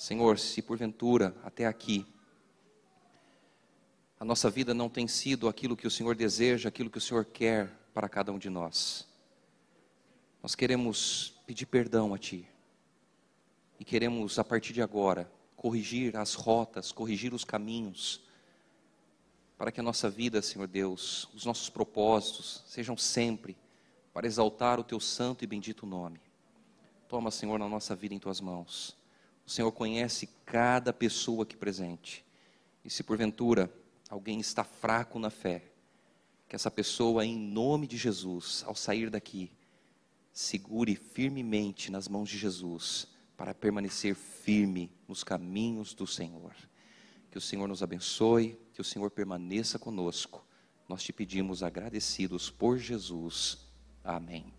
[0.01, 2.07] Senhor, se porventura até aqui
[4.19, 7.23] a nossa vida não tem sido aquilo que o Senhor deseja, aquilo que o Senhor
[7.23, 9.07] quer para cada um de nós,
[10.41, 12.47] nós queremos pedir perdão a Ti
[13.79, 18.23] e queremos, a partir de agora, corrigir as rotas, corrigir os caminhos
[19.55, 23.55] para que a nossa vida, Senhor Deus, os nossos propósitos sejam sempre
[24.11, 26.19] para exaltar o teu santo e bendito nome.
[27.07, 28.99] Toma, Senhor, na nossa vida em tuas mãos.
[29.51, 32.23] O Senhor conhece cada pessoa aqui presente.
[32.85, 33.69] E se porventura
[34.09, 35.73] alguém está fraco na fé,
[36.47, 39.51] que essa pessoa, em nome de Jesus, ao sair daqui,
[40.31, 46.55] segure firmemente nas mãos de Jesus para permanecer firme nos caminhos do Senhor.
[47.29, 50.47] Que o Senhor nos abençoe, que o Senhor permaneça conosco.
[50.87, 53.69] Nós te pedimos agradecidos por Jesus.
[54.01, 54.53] Amém.